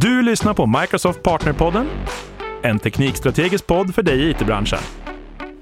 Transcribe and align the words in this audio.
Du 0.00 0.22
lyssnar 0.22 0.54
på 0.54 0.66
Microsoft 0.66 1.22
Partnerpodden, 1.22 1.86
en 2.62 2.78
teknikstrategisk 2.78 3.66
podd 3.66 3.94
för 3.94 4.02
dig 4.02 4.20
i 4.20 4.30
it-branschen. 4.30 4.78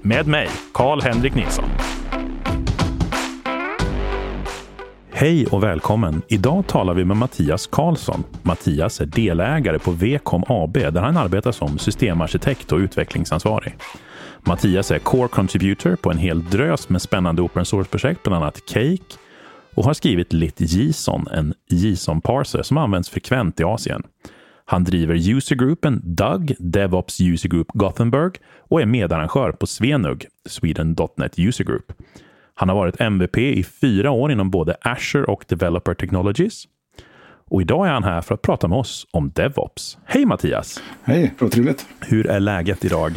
Med 0.01 0.27
mig, 0.27 0.49
Karl-Henrik 0.73 1.35
Nilsson. 1.35 1.69
Hej 5.11 5.47
och 5.47 5.63
välkommen! 5.63 6.21
Idag 6.27 6.67
talar 6.67 6.93
vi 6.93 7.05
med 7.05 7.17
Mattias 7.17 7.67
Karlsson. 7.67 8.23
Mattias 8.41 9.01
är 9.01 9.05
delägare 9.05 9.79
på 9.79 9.91
Vcom 9.91 10.43
AB 10.47 10.73
där 10.73 11.01
han 11.01 11.17
arbetar 11.17 11.51
som 11.51 11.77
systemarkitekt 11.77 12.71
och 12.71 12.77
utvecklingsansvarig. 12.77 13.75
Mattias 14.43 14.91
är 14.91 14.99
core 14.99 15.27
contributor 15.27 15.95
på 15.95 16.11
en 16.11 16.17
hel 16.17 16.43
drös 16.43 16.89
med 16.89 17.01
spännande 17.01 17.41
open 17.41 17.65
source-projekt, 17.65 18.23
bland 18.23 18.43
annat 18.43 18.61
Cake, 18.65 19.17
och 19.75 19.83
har 19.83 19.93
skrivit 19.93 20.33
LitJSON, 20.33 21.27
en 21.31 21.53
JSON-parser 21.69 22.61
som 22.61 22.77
används 22.77 23.09
frekvent 23.09 23.59
i 23.59 23.63
Asien. 23.63 24.03
Han 24.65 24.83
driver 24.83 25.29
usergruppen 25.29 26.01
DUG, 26.03 26.55
DevOps 26.59 27.21
User 27.21 27.49
Group 27.49 27.67
Gothenburg 27.73 28.37
och 28.57 28.81
är 28.81 28.85
medarrangör 28.85 29.51
på 29.51 29.67
Svenug, 29.67 30.25
Sweden.net 30.49 31.39
User 31.39 31.63
Group. 31.63 31.93
Han 32.53 32.69
har 32.69 32.75
varit 32.75 33.01
MVP 33.01 33.37
i 33.37 33.63
fyra 33.63 34.11
år 34.11 34.31
inom 34.31 34.49
både 34.49 34.75
Azure 34.81 35.25
och 35.25 35.45
Developer 35.47 35.93
Technologies. 35.93 36.63
Och 37.51 37.61
idag 37.61 37.87
är 37.87 37.91
han 37.91 38.03
här 38.03 38.21
för 38.21 38.35
att 38.35 38.41
prata 38.41 38.67
med 38.67 38.77
oss 38.77 39.07
om 39.11 39.31
DevOps. 39.31 39.97
Hej 40.05 40.25
Mattias! 40.25 40.83
Hej, 41.03 41.33
vad 41.39 41.51
trevligt! 41.51 41.85
Hur 41.99 42.27
är 42.27 42.39
läget 42.39 42.85
idag? 42.85 43.13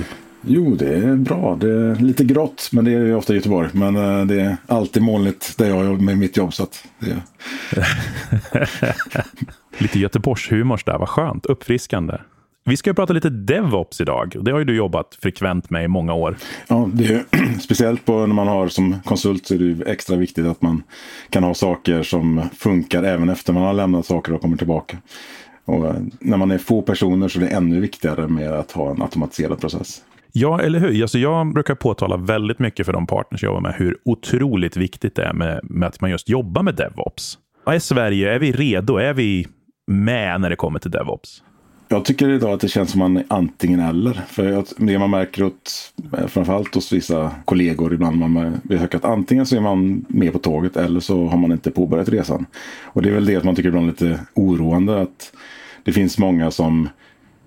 Jo, 0.46 0.74
det 0.74 0.94
är 0.94 1.16
bra. 1.16 1.56
Det 1.60 1.70
är 1.70 1.94
lite 1.94 2.24
grått, 2.24 2.68
men 2.72 2.84
det 2.84 2.92
är 2.92 3.04
ju 3.04 3.14
ofta 3.14 3.32
i 3.32 3.36
Göteborg. 3.36 3.68
Men 3.72 3.96
eh, 3.96 4.26
det 4.26 4.40
är 4.40 4.56
alltid 4.66 5.02
molnigt 5.02 5.58
där 5.58 5.68
jag 5.68 5.84
jobbar 5.84 6.02
med 6.02 6.18
mitt 6.18 6.36
jobb. 6.36 6.54
Så 6.54 6.66
det... 6.98 7.22
lite 9.78 9.98
Göteborgshumor 9.98 10.80
där, 10.84 10.98
vad 10.98 11.08
skönt. 11.08 11.46
Uppfriskande. 11.46 12.18
Vi 12.66 12.76
ska 12.76 12.94
prata 12.94 13.12
lite 13.12 13.30
DevOps 13.30 14.00
idag. 14.00 14.36
Det 14.40 14.50
har 14.50 14.58
ju 14.58 14.64
du 14.64 14.76
jobbat 14.76 15.18
frekvent 15.22 15.70
med 15.70 15.84
i 15.84 15.88
många 15.88 16.14
år. 16.14 16.36
Ja, 16.68 16.88
det 16.92 17.04
är 17.04 17.24
speciellt 17.60 18.04
på 18.04 18.26
när 18.26 18.34
man 18.34 18.48
har 18.48 18.68
som 18.68 19.00
konsult 19.04 19.46
så 19.46 19.54
är 19.54 19.58
det 19.58 19.90
extra 19.90 20.16
viktigt 20.16 20.46
att 20.46 20.62
man 20.62 20.82
kan 21.30 21.44
ha 21.44 21.54
saker 21.54 22.02
som 22.02 22.42
funkar 22.56 23.02
även 23.02 23.28
efter 23.28 23.52
man 23.52 23.62
har 23.62 23.72
lämnat 23.72 24.06
saker 24.06 24.32
och 24.32 24.40
kommer 24.40 24.56
tillbaka. 24.56 24.96
Och 25.64 25.86
eh, 25.86 25.96
när 26.20 26.36
man 26.36 26.50
är 26.50 26.58
få 26.58 26.82
personer 26.82 27.28
så 27.28 27.38
är 27.38 27.44
det 27.44 27.48
ännu 27.48 27.80
viktigare 27.80 28.28
med 28.28 28.52
att 28.52 28.72
ha 28.72 28.90
en 28.90 29.02
automatiserad 29.02 29.60
process. 29.60 30.02
Ja, 30.36 30.60
eller 30.60 30.80
hur? 30.80 31.02
Alltså 31.02 31.18
jag 31.18 31.52
brukar 31.52 31.74
påtala 31.74 32.16
väldigt 32.16 32.58
mycket 32.58 32.86
för 32.86 32.92
de 32.92 33.06
partners 33.06 33.42
jag 33.42 33.50
jobbar 33.50 33.60
med 33.60 33.74
hur 33.74 33.96
otroligt 34.04 34.76
viktigt 34.76 35.14
det 35.14 35.22
är 35.22 35.32
med, 35.32 35.60
med 35.62 35.88
att 35.88 36.00
man 36.00 36.10
just 36.10 36.28
jobbar 36.28 36.62
med 36.62 36.74
DevOps. 36.74 37.38
Är 37.66 37.78
Sverige, 37.78 38.34
är 38.34 38.38
vi 38.38 38.52
redo? 38.52 38.96
Är 38.96 39.14
vi 39.14 39.46
med 39.86 40.40
när 40.40 40.50
det 40.50 40.56
kommer 40.56 40.78
till 40.78 40.90
DevOps? 40.90 41.42
Jag 41.88 42.04
tycker 42.04 42.28
idag 42.28 42.52
att 42.52 42.60
det 42.60 42.68
känns 42.68 42.90
som 42.90 42.98
man 42.98 43.16
är 43.16 43.24
antingen 43.28 43.80
eller. 43.80 44.12
För 44.12 44.64
det 44.76 44.98
man 44.98 45.10
märker 45.10 45.42
åt, 45.42 45.92
eh, 46.18 46.26
framförallt 46.26 46.74
hos 46.74 46.92
vissa 46.92 47.30
kollegor 47.44 47.94
ibland, 47.94 48.18
man 48.18 48.60
hört 48.70 48.94
att 48.94 49.04
antingen 49.04 49.46
så 49.46 49.56
är 49.56 49.60
man 49.60 50.04
med 50.08 50.32
på 50.32 50.38
tåget 50.38 50.76
eller 50.76 51.00
så 51.00 51.26
har 51.26 51.38
man 51.38 51.52
inte 51.52 51.70
påbörjat 51.70 52.08
resan. 52.08 52.46
Och 52.84 53.02
det 53.02 53.08
är 53.08 53.14
väl 53.14 53.26
det 53.26 53.36
att 53.36 53.44
man 53.44 53.54
tycker 53.54 53.68
ibland 53.68 53.86
är 53.86 53.90
lite 53.90 54.20
oroande 54.34 55.00
att 55.00 55.32
det 55.84 55.92
finns 55.92 56.18
många 56.18 56.50
som 56.50 56.88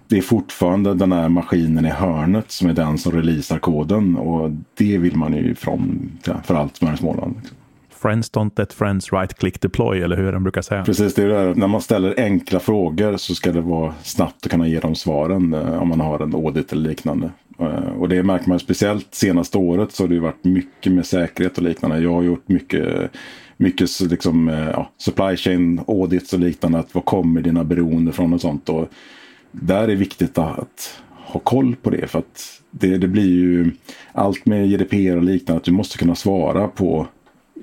det 0.10 0.18
är 0.18 0.22
fortfarande 0.22 0.94
den 0.94 1.12
här 1.12 1.30
maskinen 1.30 1.86
i 1.86 1.90
hörnet 1.90 2.52
som 2.52 2.70
är 2.70 2.74
den 2.74 2.98
som 2.98 3.12
releasar 3.12 3.60
koden 3.60 4.16
och 4.16 4.52
det 4.78 4.98
vill 4.98 5.16
man 5.16 5.34
ju 5.34 5.52
ifrån 5.52 6.12
för 6.44 6.56
allt 6.56 6.78
som 6.78 6.88
är 6.88 6.94
i 6.94 6.98
Småland. 6.98 7.36
Liksom. 7.38 7.58
Friends 8.02 8.32
don't 8.32 8.52
let 8.56 8.74
friends 8.74 9.14
right 9.14 9.34
click 9.34 9.62
deploy, 9.62 10.02
eller 10.02 10.18
hur 10.18 10.32
den 10.32 10.44
brukar 10.44 10.62
säga. 10.62 10.84
Precis, 10.84 11.14
det 11.14 11.24
är 11.24 11.28
det. 11.28 11.56
När 11.56 11.68
man 11.68 11.82
ställer 11.82 12.14
enkla 12.18 12.60
frågor 12.60 13.18
så 13.18 13.36
ska 13.36 13.52
det 13.52 13.62
vara 13.62 13.94
snabbt 14.04 14.46
att 14.46 14.52
kunna 14.52 14.68
ge 14.68 14.80
dem 14.80 14.96
svaren 14.96 15.54
eh, 15.54 15.82
om 15.82 15.88
man 15.88 16.00
har 16.00 16.20
en 16.20 16.36
audit 16.36 16.72
eller 16.72 16.90
liknande. 16.90 17.30
Eh, 17.60 18.00
och 18.00 18.10
det 18.10 18.24
märker 18.24 18.50
man 18.50 18.60
speciellt 18.60 19.16
senaste 19.16 19.58
året 19.58 19.92
så 19.92 20.04
har 20.04 20.08
det 20.08 20.20
varit 20.20 20.44
mycket 20.44 20.92
med 20.92 21.06
säkerhet 21.06 21.58
och 21.58 21.64
liknande. 21.64 22.00
Jag 22.00 22.14
har 22.14 22.24
gjort 22.24 22.48
mycket 22.48 23.12
mycket 23.58 24.00
liksom, 24.00 24.50
eh, 24.50 24.70
ja, 24.70 24.92
supply 24.98 25.38
chain 25.38 25.82
audits 25.88 26.34
och 26.34 26.40
liknande. 26.40 26.80
Att 26.80 26.96
var 26.96 27.02
kommer 27.02 27.42
dina 27.42 27.64
beroende 27.64 28.12
från 28.12 28.34
och 28.34 28.42
sånt. 28.42 28.70
Och 28.70 28.90
där 29.62 29.84
är 29.84 29.88
det 29.88 29.96
viktigt 29.96 30.38
att 30.38 31.02
ha 31.10 31.40
koll 31.40 31.76
på 31.76 31.90
det. 31.90 32.08
För 32.08 32.20
att 32.20 32.62
det, 32.72 32.98
det 32.98 33.08
blir 33.08 33.30
ju 33.30 33.72
allt 34.12 34.46
med 34.46 34.70
GDPR 34.70 35.16
och 35.16 35.24
liknande. 35.24 35.58
Att 35.58 35.64
du 35.64 35.72
måste 35.72 35.98
kunna 35.98 36.16
svara 36.16 36.68
på 36.68 37.08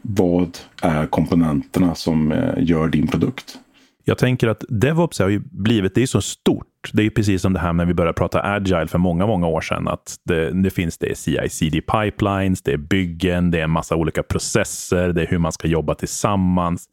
vad 0.03 0.59
är 0.83 1.07
komponenterna 1.07 1.95
som 1.95 2.33
eh, 2.33 2.55
gör 2.59 2.89
din 2.89 3.07
produkt. 3.07 3.59
Jag 4.07 4.19
tänker 4.19 4.49
att 4.49 4.65
DevOps 4.69 5.19
har 5.19 5.29
ju 5.29 5.43
blivit, 5.51 5.95
det 5.95 6.03
är 6.03 6.07
så 6.07 6.21
stort. 6.21 6.91
Det 6.93 7.03
är 7.03 7.11
precis 7.11 7.43
som 7.43 7.53
det 7.53 7.59
här 7.59 7.73
när 7.73 7.85
vi 7.85 7.95
började 7.95 8.13
prata 8.13 8.43
agile 8.43 8.87
för 8.87 8.99
många, 8.99 9.27
många 9.27 9.47
år 9.47 9.61
sedan. 9.61 9.89
Att 9.89 10.17
det, 10.25 10.63
det 10.63 10.71
finns 10.71 10.99
det 10.99 11.19
CI-CD 11.19 11.81
pipelines, 11.81 12.63
det 12.63 12.73
är 12.73 12.77
byggen, 12.77 13.51
det 13.51 13.59
är 13.59 13.65
en 13.65 13.71
massa 13.71 13.97
olika 13.97 14.23
processer, 14.23 15.09
det 15.09 15.23
är 15.23 15.27
hur 15.27 15.39
man 15.39 15.53
ska 15.53 15.69
jobba 15.69 15.95
tillsammans. 15.95 16.89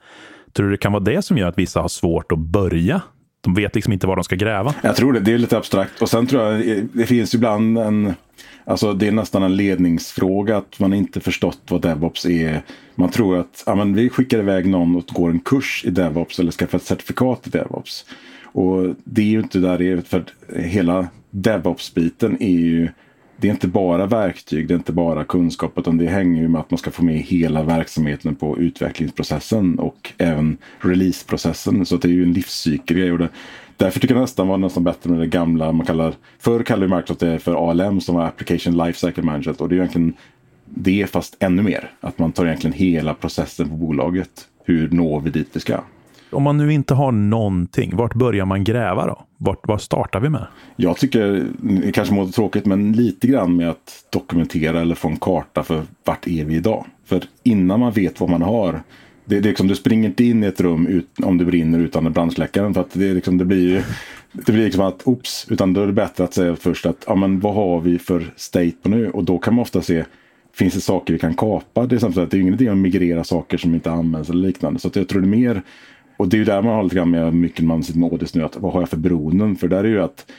Tror 0.53 0.65
du 0.65 0.71
det 0.71 0.77
kan 0.77 0.91
vara 0.91 1.03
det 1.03 1.21
som 1.21 1.37
gör 1.37 1.47
att 1.47 1.57
vissa 1.57 1.81
har 1.81 1.87
svårt 1.87 2.31
att 2.31 2.39
börja 2.39 3.01
de 3.41 3.53
vet 3.53 3.75
liksom 3.75 3.93
inte 3.93 4.07
var 4.07 4.15
de 4.15 4.23
ska 4.23 4.35
gräva. 4.35 4.73
Jag 4.81 4.95
tror 4.95 5.13
det. 5.13 5.19
Det 5.19 5.33
är 5.33 5.37
lite 5.37 5.57
abstrakt. 5.57 6.01
Och 6.01 6.09
sen 6.09 6.27
tror 6.27 6.43
jag 6.43 6.69
eh, 6.69 6.83
det 6.93 7.05
finns 7.05 7.35
ibland 7.35 7.77
en... 7.77 8.13
Alltså 8.65 8.93
det 8.93 9.07
är 9.07 9.11
nästan 9.11 9.43
en 9.43 9.55
ledningsfråga 9.55 10.57
att 10.57 10.79
man 10.79 10.93
inte 10.93 11.19
förstått 11.19 11.61
vad 11.69 11.81
DevOps 11.81 12.25
är. 12.25 12.61
Man 12.95 13.09
tror 13.09 13.37
att 13.37 13.63
ja, 13.65 13.75
men 13.75 13.93
vi 13.93 14.09
skickar 14.09 14.39
iväg 14.39 14.67
någon 14.67 14.95
och 14.95 15.05
går 15.05 15.29
en 15.29 15.39
kurs 15.39 15.83
i 15.85 15.89
DevOps 15.89 16.39
eller 16.39 16.51
skaffar 16.51 16.77
ett 16.77 16.83
certifikat 16.83 17.47
i 17.47 17.49
DevOps. 17.49 18.05
Och 18.43 18.95
det 19.03 19.21
är 19.21 19.25
ju 19.25 19.39
inte 19.39 19.59
där 19.59 19.77
det 19.77 19.91
är. 19.91 20.01
För 20.01 20.23
hela 20.55 21.07
DevOps-biten 21.29 22.37
är 22.39 22.59
ju 22.59 22.89
det 23.41 23.47
är 23.47 23.51
inte 23.51 23.67
bara 23.67 24.05
verktyg, 24.05 24.67
det 24.67 24.73
är 24.73 24.75
inte 24.75 24.91
bara 24.91 25.23
kunskap, 25.23 25.77
utan 25.77 25.97
det 25.97 26.07
hänger 26.07 26.41
ju 26.41 26.47
med 26.47 26.61
att 26.61 26.71
man 26.71 26.77
ska 26.77 26.91
få 26.91 27.03
med 27.03 27.15
hela 27.15 27.63
verksamheten 27.63 28.35
på 28.35 28.57
utvecklingsprocessen 28.57 29.79
och 29.79 30.11
även 30.17 30.57
releaseprocessen. 30.79 31.85
Så 31.85 31.97
det 31.97 32.07
är 32.07 32.11
ju 32.11 32.23
en 32.23 32.33
livscykelgrej. 32.33 33.11
Och 33.11 33.17
det, 33.17 33.29
därför 33.77 33.99
tycker 33.99 34.15
jag 34.15 34.21
nästan 34.21 34.47
var 34.47 34.57
nästan 34.57 34.83
bättre 34.83 35.09
med 35.09 35.19
det 35.19 35.27
gamla, 35.27 35.71
man 35.71 35.85
kallar, 35.85 36.13
förr 36.39 36.63
kallade 36.63 36.95
Microsoft 36.95 37.19
det 37.19 37.39
för 37.39 37.69
ALM 37.69 38.01
som 38.01 38.15
var 38.15 38.25
Application 38.25 38.77
Lifecycle 38.77 39.23
Management. 39.23 39.61
Och 39.61 39.69
det 39.69 39.75
är 39.75 39.77
egentligen 39.77 40.13
det 40.65 41.09
fast 41.09 41.37
ännu 41.39 41.61
mer. 41.61 41.91
Att 42.01 42.19
man 42.19 42.31
tar 42.31 42.45
egentligen 42.45 42.73
hela 42.73 43.13
processen 43.13 43.69
på 43.69 43.75
bolaget. 43.75 44.47
Hur 44.65 44.89
når 44.89 45.21
vi 45.21 45.29
dit 45.29 45.49
vi 45.53 45.59
ska? 45.59 45.79
Om 46.31 46.43
man 46.43 46.57
nu 46.57 46.73
inte 46.73 46.93
har 46.93 47.11
någonting, 47.11 47.95
vart 47.95 48.13
börjar 48.13 48.45
man 48.45 48.63
gräva 48.63 49.07
då? 49.07 49.23
Vart, 49.37 49.67
vad 49.67 49.81
startar 49.81 50.19
vi 50.19 50.29
med? 50.29 50.47
Jag 50.75 50.97
tycker, 50.97 51.45
det 51.59 51.91
kanske 51.91 52.15
låter 52.15 52.33
tråkigt, 52.33 52.65
men 52.65 52.93
lite 52.93 53.27
grann 53.27 53.55
med 53.55 53.69
att 53.69 54.05
dokumentera 54.09 54.81
eller 54.81 54.95
få 54.95 55.07
en 55.07 55.17
karta 55.17 55.63
för 55.63 55.83
vart 56.03 56.27
är 56.27 56.45
vi 56.45 56.55
idag? 56.55 56.85
För 57.05 57.23
innan 57.43 57.79
man 57.79 57.91
vet 57.91 58.19
vad 58.19 58.29
man 58.29 58.41
har, 58.41 58.71
det, 58.71 58.79
det 59.25 59.37
är 59.37 59.41
liksom, 59.41 59.67
du 59.67 59.75
springer 59.75 60.09
inte 60.09 60.23
in 60.23 60.43
i 60.43 60.47
ett 60.47 60.61
rum 60.61 60.87
ut, 60.87 61.07
om 61.23 61.37
det 61.37 61.45
brinner 61.45 61.79
utan 61.79 62.13
brandsläckaren. 62.13 62.73
För 62.73 62.81
att 62.81 62.93
det, 62.93 63.09
är 63.09 63.13
liksom, 63.13 63.37
det 63.37 63.45
blir 63.45 63.69
ju 63.69 63.83
det 64.31 64.51
blir 64.51 64.65
liksom 64.65 64.83
att 64.83 65.01
oops, 65.07 65.47
utan 65.49 65.73
då 65.73 65.81
är 65.81 65.87
det 65.87 65.93
bättre 65.93 66.23
att 66.23 66.33
säga 66.33 66.55
först 66.55 66.85
att 66.85 67.03
ja, 67.07 67.15
men 67.15 67.39
vad 67.39 67.55
har 67.55 67.81
vi 67.81 67.99
för 67.99 68.33
state 68.35 68.71
på 68.81 68.89
nu? 68.89 69.09
Och 69.09 69.23
då 69.23 69.37
kan 69.37 69.55
man 69.55 69.61
ofta 69.61 69.81
se 69.81 70.03
Finns 70.53 70.73
det 70.73 70.81
saker 70.81 71.13
vi 71.13 71.19
kan 71.19 71.33
kapa? 71.33 71.85
Det 71.85 72.03
är, 72.03 72.19
ju 72.19 72.25
det 72.25 72.37
är 72.37 72.41
ingen 72.41 72.53
idé 72.53 72.69
att 72.69 72.77
migrera 72.77 73.23
saker 73.23 73.57
som 73.57 73.73
inte 73.73 73.91
används 73.91 74.29
eller 74.29 74.47
liknande. 74.47 74.79
Så 74.79 74.89
jag 74.93 75.07
tror 75.07 75.21
det 75.21 75.27
är 75.27 75.29
mer 75.29 75.61
och 76.21 76.29
det 76.29 76.35
är 76.35 76.39
ju 76.39 76.45
där 76.45 76.61
man 76.61 76.75
har 76.75 76.83
lite 76.83 76.95
grann 76.95 77.09
med 77.09 77.33
mycket 77.33 77.65
man 77.65 77.83
sitter 77.83 77.99
med 77.99 78.11
audits 78.11 78.35
nu. 78.35 78.43
Att, 78.43 78.57
vad 78.57 78.73
har 78.73 78.79
jag 78.79 78.89
för 78.89 78.97
beroenden? 78.97 79.55
För 79.55 79.67
där 79.67 79.83
är 79.83 79.87
ju 79.87 80.01
att 80.01 80.31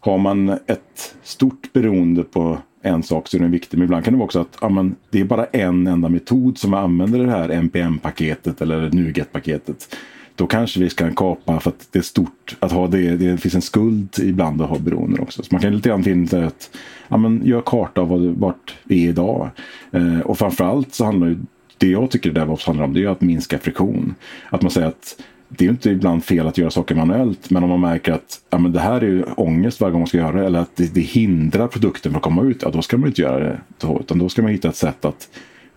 har 0.00 0.18
man 0.18 0.48
ett 0.48 1.14
stort 1.22 1.72
beroende 1.72 2.22
på 2.22 2.58
en 2.82 3.02
sak 3.02 3.28
så 3.28 3.36
är 3.36 3.40
den 3.40 3.50
viktig. 3.50 3.78
Men 3.78 3.84
ibland 3.84 4.04
kan 4.04 4.12
det 4.12 4.18
vara 4.18 4.24
också 4.24 4.40
att 4.40 4.58
ja, 4.60 4.68
men 4.68 4.96
det 5.10 5.20
är 5.20 5.24
bara 5.24 5.44
en 5.44 5.86
enda 5.86 6.08
metod 6.08 6.58
som 6.58 6.74
använder 6.74 7.18
det 7.18 7.30
här 7.30 7.48
NPM-paketet 7.48 8.60
eller 8.60 8.90
NuGet-paketet. 8.90 9.96
Då 10.34 10.46
kanske 10.46 10.80
vi 10.80 10.90
ska 10.90 11.10
kapa 11.10 11.60
för 11.60 11.70
att 11.70 11.88
det 11.90 11.98
är 11.98 12.02
stort 12.02 12.56
att 12.60 12.72
ha 12.72 12.86
det. 12.86 13.16
Det 13.16 13.38
finns 13.38 13.54
en 13.54 13.62
skuld 13.62 14.08
ibland 14.22 14.62
att 14.62 14.68
ha 14.68 14.78
beroenden 14.78 15.20
också. 15.20 15.42
Så 15.42 15.48
man 15.54 15.60
kan 15.60 15.76
lite 15.76 15.88
grann 15.88 16.04
finna 16.04 16.46
att 16.46 16.76
ja, 17.08 17.16
men 17.16 17.46
gör 17.46 17.60
karta 17.60 18.00
av 18.00 18.34
vart 18.38 18.76
vi 18.84 19.04
är 19.04 19.08
idag. 19.08 19.50
Eh, 19.90 20.20
och 20.20 20.38
framförallt 20.38 20.94
så 20.94 21.04
handlar 21.04 21.28
det 21.28 21.36
det 21.78 21.88
jag 21.88 22.10
tycker 22.10 22.32
DevOps 22.32 22.66
handlar 22.66 22.84
om 22.84 22.94
det 22.94 23.04
är 23.04 23.08
att 23.08 23.20
minska 23.20 23.58
friktion. 23.58 24.14
Att 24.50 24.62
man 24.62 24.70
säger 24.70 24.88
att 24.88 25.22
det 25.48 25.64
är 25.64 25.68
inte 25.68 25.90
ibland 25.90 26.24
fel 26.24 26.46
att 26.46 26.58
göra 26.58 26.70
saker 26.70 26.94
manuellt 26.94 27.50
men 27.50 27.62
om 27.62 27.68
man 27.70 27.80
märker 27.80 28.12
att 28.12 28.40
ja, 28.50 28.58
men 28.58 28.72
det 28.72 28.80
här 28.80 29.00
är 29.00 29.06
ju 29.06 29.22
ångest 29.22 29.80
varje 29.80 29.92
gång 29.92 30.00
man 30.00 30.08
ska 30.08 30.18
göra 30.18 30.40
det 30.40 30.46
eller 30.46 30.58
att 30.58 30.76
det, 30.76 30.94
det 30.94 31.00
hindrar 31.00 31.68
produkten 31.68 32.12
från 32.12 32.16
att 32.16 32.22
komma 32.22 32.42
ut, 32.42 32.62
ja, 32.62 32.70
då 32.70 32.82
ska 32.82 32.96
man 32.96 33.08
inte 33.08 33.22
göra 33.22 33.38
det. 33.38 33.60
Utan 34.00 34.18
då 34.18 34.28
ska 34.28 34.42
man 34.42 34.50
hitta 34.50 34.68
ett 34.68 34.76
sätt 34.76 35.04
att 35.04 35.28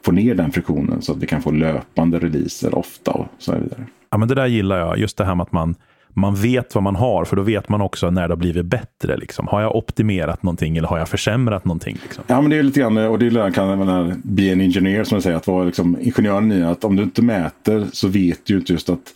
få 0.06 0.12
ner 0.12 0.36
den 0.36 0.52
friktionen 0.52 1.02
så 1.02 1.12
att 1.12 1.18
vi 1.18 1.28
kan 1.28 1.42
få 1.42 1.52
löpande 1.52 2.20
releaser 2.20 2.76
ofta 2.76 3.12
och 3.12 3.28
så 3.38 3.52
vidare. 3.52 3.86
Ja, 4.10 4.18
men 4.18 4.28
det 4.28 4.36
där 4.36 4.48
gillar 4.48 4.80
jag, 4.80 4.98
just 4.98 5.18
det 5.18 5.26
här 5.26 5.36
med 5.36 5.44
att 5.44 5.52
man 5.52 5.76
man 6.14 6.36
vet 6.36 6.76
vad 6.76 6.84
man 6.84 6.96
har, 6.96 7.26
för 7.26 7.36
då 7.36 7.42
vet 7.42 7.70
man 7.70 7.82
också 7.82 8.10
när 8.10 8.28
det 8.28 8.32
har 8.32 8.38
blivit 8.38 8.66
bättre. 8.66 9.18
Liksom. 9.18 9.48
Har 9.48 9.62
jag 9.62 9.76
optimerat 9.76 10.44
någonting 10.44 10.78
eller 10.78 10.88
har 10.88 10.98
jag 10.98 11.10
försämrat 11.10 11.66
någonting? 11.66 11.98
Liksom? 12.04 12.24
Ja, 12.28 12.42
men 12.42 12.50
det 12.50 12.58
är 12.58 12.64
lite 12.64 12.80
grann, 12.80 12.98
och 12.98 13.20
det 13.20 13.26
är 13.26 13.32
lite 13.32 13.52
kan 13.52 13.80
man 13.80 14.22
be 14.24 14.44
en 14.44 14.62
engineer 14.62 15.04
som 15.04 15.16
jag 15.16 15.24
säger, 15.24 15.38
att 15.38 15.48
vara 15.48 15.64
liksom 15.64 15.98
ingenjören 16.02 16.52
i 16.52 16.64
att 16.64 16.84
om 16.84 16.96
du 16.96 17.04
inte 17.04 17.22
mäter 17.22 17.88
så 17.94 18.08
vet 18.08 18.46
du 18.46 18.58
inte 18.58 18.74
just 18.74 18.90
att 18.90 19.14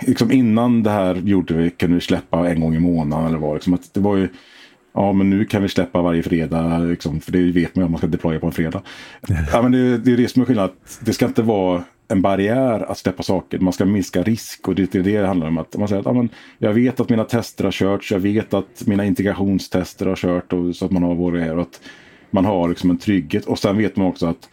liksom 0.00 0.32
innan 0.32 0.82
det 0.82 0.90
här 0.90 1.14
gjorde 1.14 1.54
vi, 1.54 1.70
kunde 1.70 1.94
vi 1.94 2.00
släppa 2.00 2.48
en 2.48 2.60
gång 2.60 2.74
i 2.74 2.80
månaden 2.80 3.26
eller 3.26 3.38
vad. 3.38 3.54
Liksom 3.54 3.74
att 3.74 3.94
det 3.94 4.00
var 4.00 4.16
ju, 4.16 4.28
ja 4.94 5.12
men 5.12 5.30
nu 5.30 5.44
kan 5.44 5.62
vi 5.62 5.68
släppa 5.68 6.02
varje 6.02 6.22
fredag, 6.22 6.78
liksom, 6.78 7.20
för 7.20 7.32
det 7.32 7.38
vet 7.38 7.76
man 7.76 7.82
ju 7.82 7.86
om 7.86 7.92
man 7.92 7.98
ska 7.98 8.06
deploya 8.06 8.40
på 8.40 8.46
en 8.46 8.52
fredag. 8.52 8.82
ja, 9.52 9.62
men 9.62 9.72
det, 9.72 9.98
det 9.98 10.12
är 10.12 10.16
det 10.16 10.28
som 10.28 10.42
är 10.42 10.46
skillnaden, 10.46 10.76
det 11.00 11.12
ska 11.12 11.26
inte 11.26 11.42
vara 11.42 11.84
en 12.08 12.22
barriär 12.22 12.90
att 12.90 12.98
släppa 12.98 13.22
saker. 13.22 13.58
Man 13.58 13.72
ska 13.72 13.84
minska 13.84 14.22
risk 14.22 14.68
och 14.68 14.74
det 14.74 14.94
är 14.94 15.02
det 15.02 15.20
det 15.20 15.26
handlar 15.26 15.46
om. 15.46 15.58
Att 15.58 15.76
man 15.76 15.88
säger 15.88 16.00
att 16.00 16.06
ja, 16.06 16.12
men 16.12 16.28
jag 16.58 16.72
vet 16.72 17.00
att 17.00 17.08
mina 17.08 17.24
tester 17.24 17.64
har 17.64 17.70
körts, 17.70 18.12
jag 18.12 18.18
vet 18.18 18.54
att 18.54 18.86
mina 18.86 19.04
integrationstester 19.04 20.06
har 20.06 20.16
kört 20.16 20.52
och 20.52 20.76
så 20.76 20.84
att 20.84 20.90
man 20.90 21.02
har 21.02 21.14
vad. 21.14 21.50
Och 21.50 21.60
att 21.60 21.80
man 22.30 22.44
har 22.44 22.68
liksom 22.68 22.90
en 22.90 22.98
trygghet 22.98 23.44
och 23.44 23.58
sen 23.58 23.78
vet 23.78 23.96
man 23.96 24.06
också 24.06 24.26
att 24.26 24.48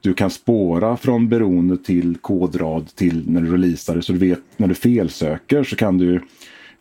du 0.00 0.14
kan 0.14 0.30
spåra 0.30 0.96
från 0.96 1.28
beroende 1.28 1.76
till 1.76 2.16
kodrad 2.20 2.94
till 2.94 3.30
när 3.30 3.40
du 3.40 3.52
releasar 3.52 3.96
det. 3.96 4.02
Så 4.02 4.12
du 4.12 4.18
vet 4.18 4.40
när 4.56 4.68
du 4.68 4.74
felsöker 4.74 5.64
så 5.64 5.76
kan 5.76 5.98
du 5.98 6.20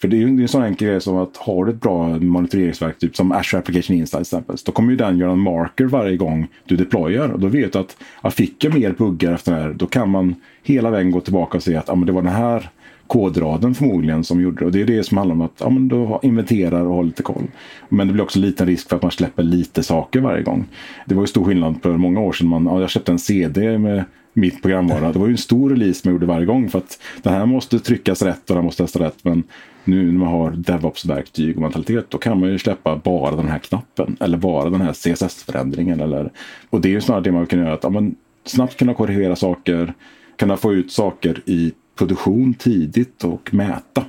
för 0.02 0.08
det 0.08 0.16
är 0.16 0.20
ju 0.20 0.42
en 0.42 0.48
sån 0.48 0.64
enkel 0.64 0.88
grej 0.88 1.02
som 1.02 1.18
att 1.18 1.38
har 1.38 1.66
du 1.66 1.72
ett 1.72 1.82
bra 1.82 2.08
monitoreringsverktyg 2.08 3.10
typ 3.10 3.16
som 3.16 3.32
Azure 3.32 3.60
Application 3.60 3.96
Insight 3.98 4.22
exempel. 4.22 4.56
Då 4.66 4.72
kommer 4.72 4.92
ju 4.92 4.98
den 4.98 5.18
göra 5.18 5.32
en 5.32 5.40
marker 5.40 5.86
varje 5.86 6.18
gång 6.18 6.48
du 6.66 6.76
deployar. 6.76 7.30
Och 7.30 7.40
då 7.40 7.48
vet 7.48 7.74
du 7.74 7.80
att 7.80 7.98
ja, 8.24 8.32
fick 8.32 8.64
jag 8.64 8.74
mer 8.74 8.92
buggar 8.92 9.34
efter 9.34 9.52
det 9.52 9.62
här 9.62 9.74
då 9.74 9.88
kan 9.88 10.10
man 10.10 10.36
hela 10.64 10.90
vägen 10.90 11.12
gå 11.12 11.20
tillbaka 11.20 11.58
och 11.58 11.64
se 11.64 11.76
att 11.76 11.88
ja, 11.88 11.96
men 11.96 12.06
det 12.06 12.12
var 12.12 12.22
den 12.22 12.32
här 12.32 12.70
kodraden 13.08 13.76
förmodligen 13.76 14.24
som 14.24 14.42
gjorde 14.42 14.60
det. 14.60 14.66
Och 14.66 14.72
det 14.72 14.82
är 14.82 14.86
det 14.86 15.04
som 15.04 15.18
handlar 15.18 15.36
om 15.36 15.42
att 15.42 15.58
ja, 15.58 15.70
men 15.70 15.88
då 15.88 16.20
inventerar 16.24 16.86
och 16.86 16.96
har 16.96 17.04
lite 17.04 17.24
koll. 17.24 17.44
Men 17.90 18.08
det 18.08 18.14
blir 18.14 18.24
också 18.24 18.40
liten 18.40 18.68
risk 18.68 18.90
för 18.90 18.96
att 18.96 19.02
man 19.02 19.12
släpper 19.12 19.44
lite 19.44 19.84
saker 19.84 20.20
varje 20.20 20.44
gång. 20.44 20.66
Det 21.06 21.16
var 21.16 21.24
ju 21.24 21.28
stor 21.28 21.46
skillnad 21.46 21.76
för 21.82 21.98
många 21.98 22.20
år 22.20 22.34
sedan. 22.34 22.48
Man, 22.48 22.66
ja, 22.66 22.82
jag 22.82 22.90
köpte 22.90 23.12
en 23.12 23.20
CD 23.20 23.78
med 23.78 24.04
mitt 24.36 24.62
programvara. 24.62 25.12
Det 25.12 25.20
var 25.20 25.28
ju 25.28 25.32
en 25.32 25.38
stor 25.38 25.70
release 25.70 26.02
man 26.04 26.14
gjorde 26.14 26.26
varje 26.26 26.46
gång 26.46 26.70
för 26.70 26.80
att 26.80 27.00
det 27.22 27.30
här 27.30 27.46
måste 27.46 27.80
tryckas 27.80 28.22
rätt 28.22 28.50
och 28.50 28.56
den 28.56 28.66
måste 28.66 28.84
testas 28.84 29.02
rätt. 29.02 29.24
Men 29.24 29.44
nu 29.84 30.12
när 30.12 30.20
man 30.20 30.28
har 30.28 30.52
DevOps-verktyg 30.52 31.56
och 31.56 31.62
mentalitet 31.62 32.06
då 32.10 32.18
kan 32.18 32.40
man 32.40 32.50
ju 32.50 32.60
släppa 32.60 32.96
bara 32.96 33.36
den 33.36 33.48
här 33.48 33.60
knappen 33.60 34.18
eller 34.20 34.38
bara 34.38 34.70
den 34.70 34.82
här 34.82 34.94
CSS-förändringen. 34.94 36.00
Eller, 36.00 36.32
och 36.70 36.82
det 36.82 36.90
är 36.90 36.92
ju 36.92 37.02
snarare 37.02 37.24
det 37.24 37.32
man 37.32 37.46
kan 37.46 37.60
göra. 37.60 37.74
Att, 37.74 37.84
ja, 37.84 37.90
men, 37.90 38.16
snabbt 38.46 38.78
kunna 38.78 38.94
korrigera 38.94 39.36
saker, 39.36 39.94
kunna 40.38 40.58
få 40.58 40.74
ut 40.74 40.92
saker 40.92 41.42
i 41.46 41.74
produktion 41.96 42.54
tidigt 42.54 43.24
och 43.24 43.54
mäta 43.54 44.06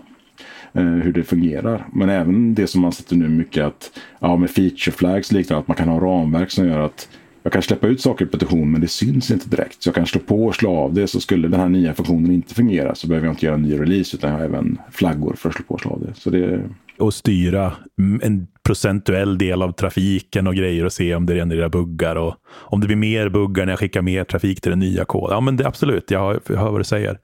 eh, 0.73 0.83
hur 0.83 1.13
det 1.13 1.23
fungerar. 1.23 1.87
Men 1.93 2.11
även 2.11 2.55
det 2.55 2.67
som 2.67 2.81
man 2.81 2.93
sätter 2.93 3.17
nu 3.17 3.29
mycket 3.29 3.65
att 3.65 3.99
ja, 4.19 4.37
med 4.37 4.51
feature 4.51 4.97
flags 4.97 5.33
liknande 5.33 5.61
att 5.61 5.69
man 5.69 5.77
kan 5.77 5.89
ha 5.89 6.01
ramverk 6.01 6.51
som 6.51 6.67
gör 6.67 6.81
att 6.81 7.09
jag 7.47 7.53
kan 7.53 7.63
släppa 7.63 7.87
ut 7.87 8.01
saker 8.01 8.25
i 8.25 8.29
petition 8.29 8.71
men 8.71 8.81
det 8.81 8.89
syns 8.89 9.31
inte 9.31 9.49
direkt. 9.49 9.83
Så 9.83 9.89
jag 9.89 9.95
kan 9.95 10.07
slå 10.07 10.21
på 10.21 10.47
och 10.47 10.55
slå 10.55 10.77
av 10.77 10.95
det. 10.95 11.07
Så 11.07 11.21
skulle 11.21 11.49
den 11.49 11.61
här 11.61 11.69
nya 11.69 11.95
funktionen 11.95 12.33
inte 12.33 12.55
fungera 12.55 12.95
så 12.95 13.09
behöver 13.09 13.27
jag 13.27 13.33
inte 13.33 13.47
göra 13.47 13.55
en 13.55 13.63
ny 13.63 13.81
release 13.81 14.17
utan 14.17 14.31
jag 14.31 14.39
har 14.39 14.45
även 14.45 14.79
flaggor 14.91 15.35
för 15.39 15.49
att 15.49 15.55
slå 15.55 15.65
på 15.65 15.75
och 15.75 15.81
slå 15.81 15.91
av 15.91 16.01
det. 16.01 16.15
Så 16.15 16.31
det... 16.31 16.61
Och 16.99 17.15
styra 17.15 17.73
mm, 17.99 18.21
en 18.25 18.47
procentuell 18.63 19.39
del 19.39 19.63
av 19.63 19.73
trafiken 19.73 20.47
och 20.47 20.55
grejer 20.55 20.85
och 20.85 20.93
se 20.93 21.15
om 21.15 21.27
det 21.27 21.35
genererar 21.35 21.69
buggar 21.69 22.17
och 22.17 22.35
om 22.49 22.81
det 22.81 22.87
blir 22.87 22.97
mer 22.97 23.29
buggar 23.29 23.67
när 23.67 23.73
jag 23.73 23.79
skickar 23.79 24.03
mer 24.03 24.25
trafik 24.25 24.61
till 24.61 24.71
den 24.71 24.79
nya 24.79 25.05
koden. 25.05 25.35
Ja, 25.35 25.41
men 25.41 25.57
det, 25.57 25.67
absolut, 25.67 26.11
jag 26.11 26.21
hör, 26.21 26.41
jag 26.49 26.57
hör 26.57 26.71
vad 26.71 26.81
du 26.81 26.85
säger. 26.85 27.19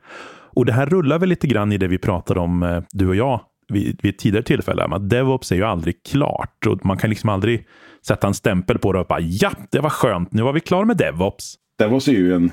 Och 0.54 0.66
det 0.66 0.72
här 0.72 0.86
rullar 0.86 1.18
väl 1.18 1.28
lite 1.28 1.46
grann 1.46 1.72
i 1.72 1.78
det 1.78 1.88
vi 1.88 1.98
pratade 1.98 2.40
om, 2.40 2.62
eh, 2.62 2.82
du 2.92 3.08
och 3.08 3.16
jag, 3.16 3.40
vid, 3.72 3.98
vid 4.02 4.14
ett 4.14 4.18
tidigare 4.18 4.44
tillfälle. 4.44 4.84
Att 4.84 5.10
DevOps 5.10 5.52
är 5.52 5.56
ju 5.56 5.64
aldrig 5.64 6.02
klart 6.02 6.66
och 6.66 6.86
man 6.86 6.98
kan 6.98 7.10
liksom 7.10 7.28
aldrig 7.28 7.66
sätta 8.06 8.26
en 8.26 8.34
stämpel 8.34 8.78
på 8.78 8.92
det 8.92 8.98
och 8.98 9.06
bara 9.06 9.20
ja, 9.20 9.52
det 9.70 9.80
var 9.80 9.90
skönt, 9.90 10.32
nu 10.32 10.42
var 10.42 10.52
vi 10.52 10.60
klara 10.60 10.84
med 10.84 10.96
DevOps. 10.96 11.54
DevOps 11.78 12.08
är 12.08 12.12
ju 12.12 12.34
en, 12.34 12.50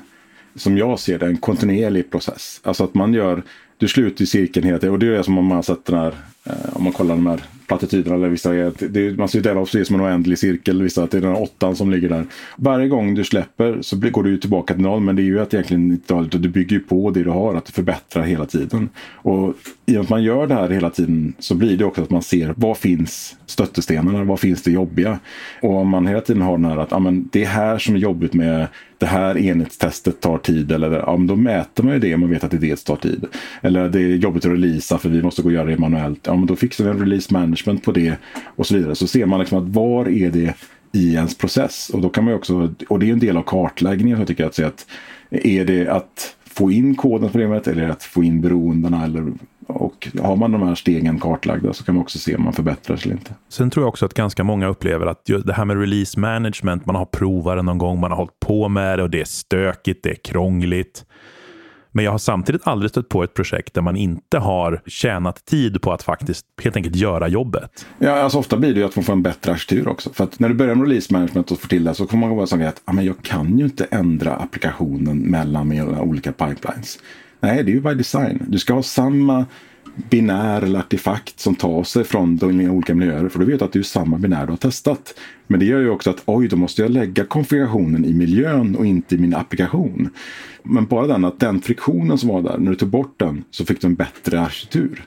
som 0.56 0.78
jag 0.78 1.00
ser 1.00 1.20
det, 1.20 1.26
en 1.26 1.38
kontinuerlig 1.38 2.12
process. 2.12 2.62
Alltså 2.64 2.84
att 2.84 2.94
man 2.94 3.14
gör, 3.14 3.44
du 3.78 3.88
sluter 3.88 4.26
cirkeln 4.26 4.66
hela 4.66 4.80
tiden 4.80 4.94
och 4.94 5.00
det 5.00 5.16
är 5.16 5.22
som 5.22 5.38
om 5.38 5.46
man 5.46 5.64
sätter 5.64 5.94
den 5.94 6.02
här, 6.02 6.14
eh, 6.44 6.76
om 6.76 6.84
man 6.84 6.94
kollar 6.94 7.16
de 7.16 7.28
här 7.28 7.40
plattityderna 7.70 8.16
eller 8.16 8.30
vissa 8.30 8.54
det, 8.80 9.18
man 9.18 9.30
ser 9.30 9.42
DevOps 9.42 9.72
det 9.72 9.86
som 9.86 9.96
en 9.96 10.02
oändlig 10.02 10.40
cirkel. 10.40 10.84
Vissa 10.84 11.04
att 11.04 11.12
det 11.12 11.18
är 11.18 11.22
den 11.22 11.36
här 11.36 11.42
åttan 11.42 11.76
som 11.76 11.92
ligger 11.92 12.10
där. 12.10 12.26
Varje 12.56 12.88
gång 12.88 13.16
du 13.16 13.24
släpper 13.24 13.82
så 13.82 13.98
går 13.98 14.24
du 14.24 14.38
tillbaka 14.38 14.74
till 14.74 14.84
noll. 14.84 15.00
Men 15.00 15.16
det 15.16 15.22
är 15.22 15.24
ju 15.24 15.40
att 15.40 15.54
egentligen 15.54 15.92
inte 15.92 16.38
du 16.38 16.50
bygger 16.50 16.76
ju 16.76 16.80
på 16.80 17.10
det 17.12 17.24
du 17.24 17.30
har. 17.30 17.56
Att 17.56 17.66
du 17.66 17.72
förbättrar 17.72 18.24
hela 18.24 18.46
tiden. 18.46 18.90
Och 19.14 19.54
i 19.86 19.92
och 19.92 19.94
med 19.94 20.02
att 20.02 20.10
man 20.10 20.24
gör 20.24 20.48
det 20.48 20.54
här 20.54 20.70
hela 20.70 20.90
tiden 20.90 21.34
så 21.40 21.56
blir 21.56 21.78
det 21.78 21.86
också 21.86 22.02
att 22.02 22.10
man 22.10 22.22
ser 22.22 22.54
vad 22.58 22.78
finns 22.78 23.36
stöttestenarna? 23.46 24.24
Vad 24.24 24.40
finns 24.40 24.62
det 24.62 24.72
jobbiga? 24.72 25.20
Och 25.62 25.76
om 25.76 25.90
man 25.90 26.08
hela 26.08 26.22
tiden 26.22 26.42
har 26.42 26.58
den 26.58 26.66
här 26.66 26.78
att 26.78 26.92
ja, 26.92 27.00
men 27.00 27.30
det 27.32 27.44
är 27.44 27.48
här 27.48 27.78
som 27.78 27.96
är 27.96 28.00
jobbigt 28.00 28.34
med 28.34 28.68
det 29.00 29.06
här 29.06 29.38
enhetstestet 29.38 30.22
tar 30.22 30.38
tid. 30.38 30.72
Eller 30.72 30.92
ja, 30.92 31.18
då 31.20 31.36
mäter 31.36 31.84
man 31.84 31.94
ju 31.94 32.00
det 32.00 32.14
om 32.14 32.20
man 32.20 32.30
vet 32.30 32.44
att 32.44 32.52
det 32.52 32.58
dels 32.58 32.84
tar 32.84 32.96
tid. 32.96 33.26
Eller 33.62 33.90
det 33.90 34.00
är 34.00 34.16
jobbigt 34.16 34.46
att 34.46 34.52
releasa 34.52 34.98
för 34.98 35.10
vi 35.10 35.22
måste 35.22 35.42
gå 35.42 35.48
och 35.48 35.54
göra 35.54 35.66
det 35.66 35.78
manuellt. 35.78 36.20
Ja, 36.24 36.36
men 36.36 36.46
då 36.46 36.56
fixar 36.56 36.84
vi 36.84 36.90
en 36.90 37.00
release 37.00 37.34
management 37.34 37.84
på 37.84 37.92
det 37.92 38.16
och 38.46 38.68
så 38.68 38.76
vidare. 38.76 38.96
Så 38.96 39.08
ser 39.08 39.26
man 39.26 39.40
liksom 39.40 39.58
att 39.58 39.76
var 39.76 40.10
är 40.10 40.32
det 40.32 40.54
i 40.92 41.14
ens 41.14 41.38
process? 41.38 41.90
Och 41.94 42.02
då 42.02 42.10
kan 42.10 42.24
man 42.24 42.34
också, 42.34 42.74
och 42.88 43.00
det 43.00 43.10
är 43.10 43.14
en 43.14 43.20
del 43.20 43.38
av 43.38 43.44
kartläggningen 43.44 44.20
jag 44.20 44.28
tycker 44.28 44.46
att 44.46 44.60
att 44.60 44.86
är 45.32 45.66
det 45.66 45.88
att 45.88 46.36
få 46.46 46.72
in 46.72 46.96
koden 46.96 47.30
på 47.30 47.38
det 47.38 47.68
eller 47.68 47.90
att 47.90 48.04
få 48.04 48.24
in 48.24 48.42
beroendena 48.42 49.04
eller 49.04 49.34
och 49.70 50.08
har 50.22 50.36
man 50.36 50.52
de 50.52 50.62
här 50.62 50.76
stegen 50.76 51.20
kartlagda 51.20 51.74
så 51.74 51.84
kan 51.84 51.96
man 51.96 52.02
också 52.02 52.20
se 52.20 52.36
om 52.36 52.44
man 52.44 52.54
förbättras 52.54 53.06
eller 53.06 53.16
inte. 53.16 53.34
Sen 53.50 53.70
tror 53.70 53.84
jag 53.84 53.90
också 53.90 54.06
att 54.06 54.14
ganska 54.14 54.44
många 54.44 54.68
upplever 54.68 55.06
att 55.06 55.26
det 55.46 55.54
här 55.54 55.66
med 55.66 55.80
release 55.80 56.20
management, 56.20 56.86
man 56.86 56.96
har 56.96 57.06
provat 57.06 57.58
det 57.58 57.62
någon 57.62 57.78
gång, 57.78 58.00
man 58.00 58.12
har 58.12 58.18
hållit 58.18 58.40
på 58.40 58.70
med 58.70 59.00
det 59.00 59.04
och 59.04 59.10
det 59.10 59.22
är 59.22 59.26
stökigt, 59.26 60.04
det 60.04 60.10
är 60.10 60.16
krångligt. 60.24 61.06
Men 61.92 62.06
jag 62.06 62.12
har 62.12 62.18
samtidigt 62.18 62.68
aldrig 62.68 62.92
stött 62.92 63.10
på 63.10 63.24
ett 63.24 63.34
projekt 63.34 63.74
där 63.74 63.82
man 63.82 63.96
inte 63.96 64.38
har 64.38 64.82
tjänat 64.86 65.46
tid 65.46 65.82
på 65.82 65.94
att 65.94 66.04
faktiskt 66.04 66.46
helt 66.64 66.76
enkelt 66.76 66.96
göra 66.96 67.28
jobbet. 67.28 67.86
Ja, 68.00 68.12
alltså 68.12 68.38
ofta 68.38 68.58
blir 68.58 68.74
det 68.74 68.80
ju 68.80 68.86
att 68.86 68.96
man 68.96 69.06
får 69.06 69.14
en 69.14 69.22
bättre 69.22 69.52
arkitektur 69.52 69.88
också. 69.88 70.10
För 70.14 70.24
att 70.24 70.40
när 70.40 70.50
du 70.50 70.56
börjar 70.56 70.76
med 70.76 70.88
release 70.88 71.14
management 71.14 71.52
och 71.52 71.60
får 71.60 71.68
till 71.68 71.84
det 71.84 71.94
så 71.94 72.08
får 72.08 72.18
man 72.18 72.36
vara 72.36 72.48
så 72.48 72.64
att 72.64 72.82
ah, 72.86 72.94
men 72.94 73.06
jag 73.06 73.24
kan 73.24 73.58
ju 73.58 73.66
inte 73.66 73.88
ändra 73.92 74.36
applikationen 74.36 75.18
mellan 75.18 75.68
mina 75.68 76.02
olika 76.02 76.32
pipelines. 76.32 77.00
Nej, 77.40 77.64
det 77.64 77.72
är 77.72 77.74
ju 77.74 77.82
by 77.82 77.94
design. 77.94 78.46
Du 78.48 78.60
ska 78.60 78.74
ha 78.74 78.84
samma 78.84 79.46
binär 80.10 80.62
eller 80.62 80.80
artefakt 80.80 81.40
som 81.40 81.56
tar 81.56 81.84
sig 81.84 82.04
från 82.04 82.38
de 82.38 82.70
olika 82.70 82.96
miljöer. 82.96 83.30
För 83.30 83.40
du 83.40 83.46
vet 83.46 83.62
att 83.62 83.74
det 83.74 83.80
är 83.80 83.84
samma 83.84 84.18
binär 84.18 84.46
du 84.46 84.52
har 84.52 84.58
testat. 84.58 85.14
Men 85.48 85.60
det 85.60 85.66
gör 85.66 85.80
ju 85.80 85.90
också 85.90 86.10
att 86.10 86.22
oj, 86.26 86.48
då 86.48 86.56
måste 86.56 86.82
jag 86.82 86.92
lägga 86.92 87.26
konfigurationen 87.26 88.06
i 88.06 88.14
miljön 88.14 88.76
och 88.76 88.86
inte 88.86 89.16
i 89.16 89.18
min 89.18 89.36
applikation. 89.36 90.10
Men 90.64 90.86
bara 90.86 91.08
den 91.08 91.26
att 91.26 91.40
den 91.40 91.62
friktionen 91.62 92.18
som 92.18 92.30
var 92.30 92.42
där, 92.42 92.58
när 92.58 92.72
du 92.72 92.78
tog 92.78 92.90
bort 92.90 93.20
den 93.20 93.44
så 93.52 93.66
fick 93.66 93.82
du 93.82 93.88
en 93.88 93.96
bättre 93.96 94.42
arkitektur. 94.42 95.04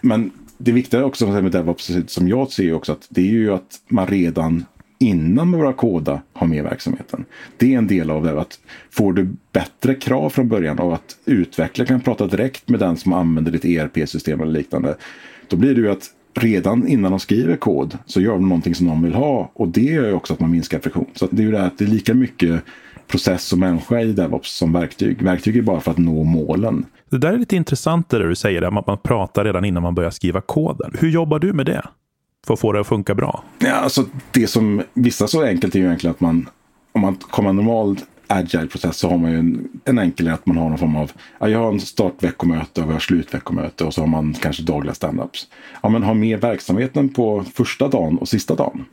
Men 0.00 0.30
det 0.58 0.72
viktiga 0.72 1.04
också 1.04 1.26
med 1.26 1.52
DevOps 1.52 1.90
som 2.06 2.28
jag 2.28 2.50
ser 2.50 2.72
också 2.72 2.92
att 2.92 3.06
det 3.08 3.20
är 3.20 3.32
ju 3.32 3.54
att 3.54 3.80
man 3.88 4.06
redan 4.06 4.64
innan 5.02 5.50
man 5.50 5.60
börjar 5.60 5.72
koda 5.72 6.22
ha 6.32 6.46
med 6.46 6.64
verksamheten. 6.64 7.24
Det 7.56 7.74
är 7.74 7.78
en 7.78 7.86
del 7.86 8.10
av 8.10 8.24
det. 8.24 8.40
Att 8.40 8.58
får 8.90 9.12
du 9.12 9.28
bättre 9.52 9.94
krav 9.94 10.30
från 10.30 10.48
början 10.48 10.78
av 10.78 10.92
att 10.92 11.16
utvecklare 11.24 11.88
kan 11.88 12.00
prata 12.00 12.26
direkt 12.26 12.68
med 12.68 12.80
den 12.80 12.96
som 12.96 13.12
använder 13.12 13.52
ditt 13.52 13.64
ERP-system 13.64 14.40
eller 14.40 14.52
liknande. 14.52 14.96
Då 15.48 15.56
blir 15.56 15.74
det 15.74 15.80
ju 15.80 15.90
att 15.90 16.10
redan 16.34 16.88
innan 16.88 17.10
de 17.10 17.20
skriver 17.20 17.56
kod 17.56 17.98
så 18.06 18.20
gör 18.20 18.32
de 18.32 18.48
någonting 18.48 18.74
som 18.74 18.86
de 18.86 19.02
vill 19.02 19.14
ha 19.14 19.50
och 19.54 19.68
det 19.68 19.80
gör 19.80 20.06
ju 20.06 20.12
också 20.12 20.32
att 20.32 20.40
man 20.40 20.50
minskar 20.50 20.78
friktion. 20.78 21.06
Så 21.14 21.28
det 21.30 21.42
är 21.42 21.46
ju 21.46 21.52
det 21.52 21.62
att 21.62 21.78
det 21.78 21.84
är 21.84 21.88
lika 21.88 22.14
mycket 22.14 22.62
process 23.06 23.52
och 23.52 23.58
människa 23.58 24.00
i 24.00 24.12
DevOps 24.12 24.56
som 24.56 24.72
verktyg. 24.72 25.22
Verktyg 25.22 25.56
är 25.56 25.62
bara 25.62 25.80
för 25.80 25.90
att 25.90 25.98
nå 25.98 26.24
målen. 26.24 26.84
Det 27.10 27.18
där 27.18 27.32
är 27.32 27.38
lite 27.38 27.56
intressant 27.56 28.08
det 28.08 28.28
du 28.28 28.34
säger, 28.34 28.62
att 28.62 28.86
man 28.86 28.98
pratar 28.98 29.44
redan 29.44 29.64
innan 29.64 29.82
man 29.82 29.94
börjar 29.94 30.10
skriva 30.10 30.40
koden. 30.40 30.92
Hur 30.98 31.08
jobbar 31.08 31.38
du 31.38 31.52
med 31.52 31.66
det? 31.66 31.82
För 32.46 32.54
att 32.54 32.60
få 32.60 32.72
det 32.72 32.80
att 32.80 32.86
funka 32.86 33.14
bra? 33.14 33.44
Ja, 33.58 33.72
alltså 33.72 34.04
det 34.30 34.46
som 34.46 34.82
vissa 34.94 35.26
så 35.26 35.42
enkelt 35.42 35.74
är 35.74 35.78
ju 35.78 35.84
egentligen 35.84 36.14
att 36.14 36.20
man 36.20 36.48
om 36.92 37.00
man 37.00 37.14
kommer 37.14 37.50
en 37.50 37.56
normal 37.56 37.96
agile-process 38.26 38.96
så 38.96 39.08
har 39.08 39.18
man 39.18 39.30
ju 39.30 39.38
en, 39.38 39.68
en 39.84 39.98
enkel 39.98 40.28
att 40.28 40.46
man 40.46 40.56
har 40.56 40.68
någon 40.68 40.78
form 40.78 40.96
av, 40.96 41.12
ja, 41.38 41.48
jag 41.48 41.58
har 41.58 41.72
en 41.72 41.80
startveckomöte 41.80 42.80
och 42.80 42.88
jag 42.88 42.92
har 42.92 43.00
slutveckomöte 43.00 43.84
och 43.84 43.94
så 43.94 44.00
har 44.00 44.08
man 44.08 44.34
kanske 44.34 44.62
dagliga 44.62 44.94
standups. 44.94 45.48
Ja, 45.82 45.88
men 45.88 46.02
ha 46.02 46.14
med 46.14 46.40
verksamheten 46.40 47.08
på 47.08 47.44
första 47.54 47.88
dagen 47.88 48.18
och 48.18 48.28
sista 48.28 48.54
dagen. 48.54 48.84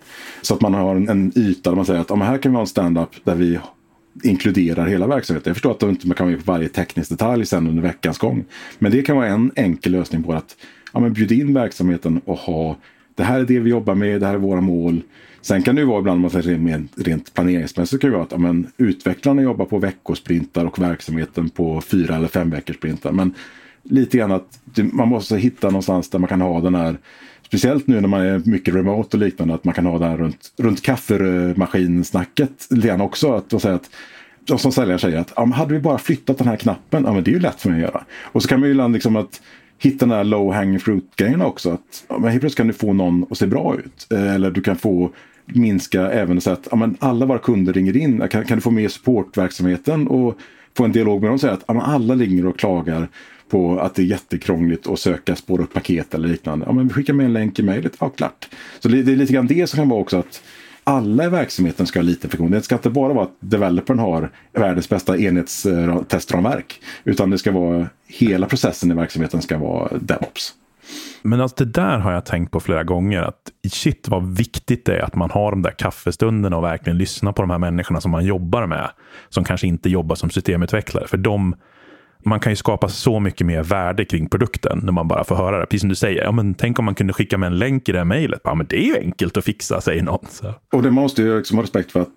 Så 0.42 0.54
att 0.54 0.62
man 0.62 0.74
har 0.74 0.96
en, 0.96 1.10
en 1.10 1.32
yta 1.36 1.70
där 1.70 1.76
man 1.76 1.86
säger 1.86 2.00
att 2.02 2.10
ja, 2.10 2.16
här 2.16 2.38
kan 2.38 2.52
vi 2.52 2.56
ha 2.56 2.62
en 2.62 2.68
standup 2.68 3.10
där 3.24 3.36
vi 3.36 3.60
inkluderar 4.24 4.88
hela 4.88 5.08
verksamheten. 5.08 5.50
Jag 5.50 5.56
förstår 5.56 5.72
att 5.72 5.82
man 5.82 5.90
inte 5.90 6.08
kan 6.08 6.28
vara 6.28 6.36
med 6.36 6.46
på 6.46 6.52
varje 6.52 6.70
teknisk 6.70 7.10
detalj 7.10 7.46
sen 7.46 7.68
under 7.68 7.84
veckans 7.84 8.18
gång. 8.18 8.46
Men 8.80 8.92
det 8.92 9.02
kan 9.02 9.16
vara 9.16 9.28
en 9.28 9.52
enkel 9.56 9.92
lösning 9.92 10.24
på 10.24 10.34
att 10.34 10.56
ja, 10.94 11.00
men 11.00 11.14
bjuda 11.14 11.36
in 11.36 11.54
verksamheten 11.54 12.22
och 12.26 12.38
ha 12.38 12.76
det 13.20 13.26
här 13.26 13.40
är 13.40 13.46
det 13.46 13.60
vi 13.60 13.70
jobbar 13.70 13.96
med, 13.96 14.22
det 14.22 14.28
här 14.28 14.34
är 14.34 14.38
våra 14.38 14.62
mål. 14.62 15.02
Sen 15.42 15.64
kan 15.64 15.76
det 15.76 15.82
ju 15.82 15.88
vara 15.88 16.00
ibland, 16.00 16.22
man 16.22 16.30
säger 16.30 17.04
rent 17.04 17.34
planeringsmässigt, 17.34 18.02
kan 18.02 18.10
det 18.10 18.16
vara 18.16 18.26
att 18.26 18.32
ja, 18.32 18.38
men, 18.38 18.68
utvecklarna 18.78 19.42
jobbar 19.42 19.66
på 19.66 19.80
veckosprintar 19.80 20.66
och 20.66 20.80
verksamheten 20.80 21.50
på 21.50 21.82
fyra 21.82 22.16
eller 22.16 22.28
fem 22.28 22.50
veckors 22.50 22.76
sprintar. 22.76 23.12
Men 23.12 23.34
lite 23.84 24.18
grann 24.18 24.32
att 24.32 24.62
man 24.76 25.08
måste 25.08 25.38
hitta 25.38 25.68
någonstans 25.68 26.10
där 26.10 26.20
man 26.20 26.28
kan 26.30 26.42
ha 26.42 26.62
den 26.62 26.76
här 26.76 26.98
Speciellt 27.42 27.88
nu 27.88 28.02
när 28.02 28.08
man 28.08 28.22
är 28.22 28.42
mycket 28.46 28.76
remote 28.76 29.18
och 29.18 29.24
liknande, 29.24 29.54
att 29.54 29.64
man 29.64 29.74
kan 29.74 29.86
ha 29.86 30.00
det 30.00 30.06
här 30.06 30.18
runt, 30.18 30.54
runt 30.58 30.82
kaffemaskinsnacket 30.82 32.68
lite 32.70 32.88
grann 32.88 33.02
också. 33.02 33.34
Att, 33.34 33.62
säga 33.62 33.76
att 33.76 34.62
som 34.62 34.72
säljare 34.72 35.00
säger 35.00 35.18
att 35.18 35.34
ja, 35.36 35.46
hade 35.46 35.74
vi 35.74 35.80
bara 35.80 35.98
flyttat 35.98 36.38
den 36.38 36.48
här 36.48 36.56
knappen, 36.56 37.04
ja 37.06 37.14
men 37.14 37.24
det 37.24 37.32
är 37.32 37.34
ju 37.34 37.40
lätt 37.40 37.62
för 37.62 37.70
mig 37.70 37.84
att 37.84 37.92
göra. 37.92 38.04
Och 38.24 38.42
så 38.42 38.48
kan 38.48 38.60
man 38.60 38.70
ju 38.70 38.72
ibland 38.72 38.94
liksom 38.94 39.16
att 39.16 39.42
hitta 39.80 40.06
den 40.06 40.16
här 40.16 40.24
low 40.24 40.54
hanging 40.54 40.80
fruit 40.80 41.16
grejerna 41.16 41.46
också. 41.46 41.70
Att, 41.70 42.06
ja, 42.08 42.20
men 42.20 42.30
helt 42.30 42.42
plötsligt 42.42 42.58
kan 42.58 42.68
du 42.68 42.74
få 42.74 42.94
någon 42.94 43.26
att 43.30 43.38
se 43.38 43.48
bra 43.48 43.76
ut. 43.80 44.08
Eh, 44.12 44.36
eller 44.36 44.52
du 44.52 44.62
kan 44.62 44.76
få 44.76 45.10
minska 45.46 46.12
även 46.12 46.42
så 46.42 46.52
att 46.52 46.68
ja, 46.72 46.78
men 46.78 46.98
alla 47.00 47.26
våra 47.26 47.40
kunder 47.40 47.74
ringer 47.74 47.98
in. 47.98 48.28
Kan, 48.28 48.46
kan 48.46 48.58
du 48.58 48.62
få 48.62 48.72
med 48.72 48.92
supportverksamheten 48.92 50.08
och 50.08 50.38
få 50.78 50.86
en 50.86 50.92
dialog 50.92 51.22
med 51.22 51.28
dem 51.28 51.34
och 51.34 51.42
säga 51.42 51.54
att 51.54 51.64
ja, 51.68 51.74
men 51.74 51.84
alla 51.84 52.16
ringer 52.16 52.46
och 52.46 52.60
klagar 52.60 53.08
på 53.50 53.80
att 53.80 53.96
det 53.96 54.02
är 54.02 54.06
jättekrångligt 54.06 54.88
att 54.88 55.00
söka, 55.00 55.36
spåra 55.36 55.64
upp 55.64 55.74
paket 55.74 56.14
eller 56.14 56.28
liknande. 56.28 56.66
Ja, 56.66 56.72
men 56.72 56.88
vi 56.88 56.94
skickar 56.94 57.14
med 57.14 57.26
en 57.26 57.34
länk 57.34 57.60
i 57.60 57.64
mejlet, 57.64 57.94
ja 58.00 58.10
klart. 58.10 58.50
Så 58.80 58.90
det, 58.90 59.04
det 59.04 59.12
är 59.12 59.16
lite 59.16 59.34
grann 59.34 59.48
det 59.48 59.68
som 59.68 59.78
kan 59.78 59.90
vara 59.90 60.00
också 60.00 60.18
att 60.18 60.42
alla 60.84 61.26
i 61.26 61.30
verksamheten 61.30 61.88
ska 61.88 62.00
ha 62.00 62.04
lite 62.04 62.30
funktion. 62.30 62.52
Det 62.52 62.62
ska 62.62 62.76
inte 62.76 62.90
bara 62.90 63.14
vara 63.14 63.24
att 63.24 63.36
developern 63.40 64.00
har 64.00 64.32
världens 64.54 64.90
bästa 64.90 65.18
enhetstestramverk. 65.18 66.82
Utan 67.04 67.30
det 67.30 67.38
ska 67.38 67.52
vara 67.52 67.88
hela 68.08 68.48
processen 68.48 68.92
i 68.92 68.94
verksamheten 68.94 69.42
ska 69.42 69.58
vara 69.58 69.98
DevOps. 69.98 70.54
Men 71.22 71.42
alltså 71.42 71.66
det 71.66 71.72
där 71.72 71.98
har 71.98 72.12
jag 72.12 72.26
tänkt 72.26 72.52
på 72.52 72.60
flera 72.60 72.84
gånger. 72.84 73.22
Att 73.22 73.52
shit 73.72 74.08
vad 74.08 74.38
viktigt 74.38 74.86
det 74.86 74.98
är 74.98 75.02
att 75.02 75.16
man 75.16 75.32
har 75.32 75.52
de 75.52 75.62
där 75.62 75.72
kaffestunderna 75.72 76.58
och 76.58 76.64
verkligen 76.64 76.98
lyssnar 76.98 77.32
på 77.32 77.42
de 77.42 77.50
här 77.50 77.58
människorna 77.58 78.02
som 78.02 78.12
man 78.12 78.26
jobbar 78.26 78.66
med. 78.66 78.90
Som 79.30 79.44
kanske 79.44 79.68
inte 79.68 79.90
jobbar 79.90 80.16
som 80.16 80.30
systemutvecklare. 80.30 81.08
För 81.08 81.18
de, 81.18 81.56
man 82.26 82.40
kan 82.40 82.52
ju 82.52 82.56
skapa 82.56 82.90
så 82.90 83.20
mycket 83.20 83.48
mer 83.48 83.64
värde 83.64 84.06
kring 84.06 84.30
produkten 84.30 84.80
när 84.84 84.92
man 84.92 85.08
bara 85.08 85.24
får 85.24 85.36
höra 85.36 85.60
det. 85.60 85.66
Precis 85.66 85.82
som 85.82 85.90
du 85.90 85.96
säger, 85.96 86.24
ja, 86.24 86.32
men 86.32 86.54
tänk 86.54 86.80
om 86.80 86.86
man 86.86 86.96
kunde 86.96 87.14
skicka 87.14 87.38
med 87.38 87.48
en 87.48 87.60
länk 87.60 87.90
i 87.90 87.92
det 87.92 87.98
här 87.98 88.06
mejlet. 88.06 88.42
Ja, 88.44 88.56
men 88.56 88.68
det 88.68 88.78
är 88.78 88.86
ju 88.86 88.98
enkelt 88.98 89.38
att 89.38 89.46
fixa, 89.46 89.82
säger 89.82 90.04
någon. 90.04 90.26
Så. 90.30 90.54
Och 90.74 90.84
det 90.84 90.92
måste 90.92 91.22
ju 91.22 91.38
liksom 91.38 91.58
ha 91.58 91.64
respekt 91.64 91.92
för 91.92 92.02
att 92.02 92.08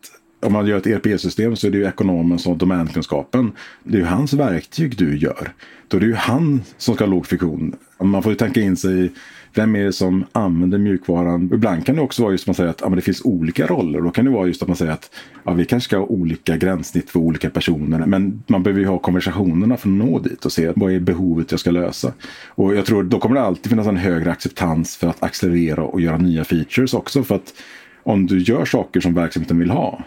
om 0.43 0.53
man 0.53 0.67
gör 0.67 0.79
ett 0.79 0.87
ERP-system 0.87 1.57
så 1.57 1.67
är 1.67 1.71
det 1.71 1.79
ju 1.79 1.87
ekonomen 1.87 2.39
som 2.39 2.53
har 2.53 2.59
domänkunskapen. 2.59 3.53
Det 3.85 3.97
är 3.97 4.01
ju 4.01 4.07
hans 4.07 4.33
verktyg 4.33 4.99
du 4.99 5.19
gör. 5.19 5.53
Då 5.89 5.97
är 5.97 6.01
det 6.01 6.07
ju 6.07 6.15
han 6.15 6.63
som 6.77 6.95
ska 6.95 7.05
ha 7.05 7.11
låg 7.11 7.27
fiktion. 7.27 7.77
Man 8.01 8.23
får 8.23 8.33
ju 8.33 8.37
tänka 8.37 8.61
in 8.61 8.77
sig 8.77 9.05
i 9.05 9.11
vem 9.55 9.77
är 9.77 9.85
det 9.85 9.93
som 9.93 10.25
använder 10.33 10.79
mjukvaran? 10.79 11.51
Ibland 11.55 11.87
kan 11.87 11.97
det 11.97 12.03
också 12.03 12.23
vara 12.23 12.33
just 12.33 12.43
att 12.43 12.47
man 12.47 12.55
säger 12.55 12.71
att 12.71 12.81
ja, 12.81 12.89
men 12.89 12.97
det 12.97 13.03
finns 13.03 13.25
olika 13.25 13.67
roller. 13.67 14.01
Då 14.01 14.11
kan 14.11 14.25
det 14.25 14.31
vara 14.31 14.47
just 14.47 14.63
att 14.63 14.69
man 14.69 14.77
säger 14.77 14.93
att 14.93 15.11
ja, 15.45 15.53
vi 15.53 15.65
kanske 15.65 15.89
ska 15.89 15.99
ha 15.99 16.05
olika 16.05 16.57
gränssnitt 16.57 17.11
för 17.11 17.21
olika 17.21 17.51
personer. 17.51 18.07
Men 18.07 18.43
man 18.47 18.63
behöver 18.63 18.81
ju 18.81 18.87
ha 18.87 18.99
konversationerna 18.99 19.77
för 19.77 19.89
att 19.89 19.95
nå 19.95 20.19
dit 20.19 20.45
och 20.45 20.53
se 20.53 20.73
vad 20.77 20.93
är 20.93 21.01
behovet 21.01 21.51
jag 21.51 21.61
ska 21.61 21.71
lösa. 21.71 22.13
Och 22.49 22.77
jag 22.77 22.87
tror 22.87 23.03
då 23.03 23.19
kommer 23.19 23.37
det 23.37 23.43
alltid 23.43 23.71
finnas 23.71 23.87
en 23.87 23.97
högre 23.97 24.31
acceptans 24.31 24.97
för 24.97 25.09
att 25.09 25.23
accelerera 25.23 25.83
och 25.83 26.01
göra 26.01 26.19
nya 26.19 26.45
features 26.45 26.95
också. 26.95 27.23
För 27.23 27.35
att 27.35 27.55
om 28.03 28.27
du 28.27 28.39
gör 28.39 28.65
saker 28.65 29.01
som 29.01 29.15
verksamheten 29.15 29.59
vill 29.59 29.71
ha 29.71 30.05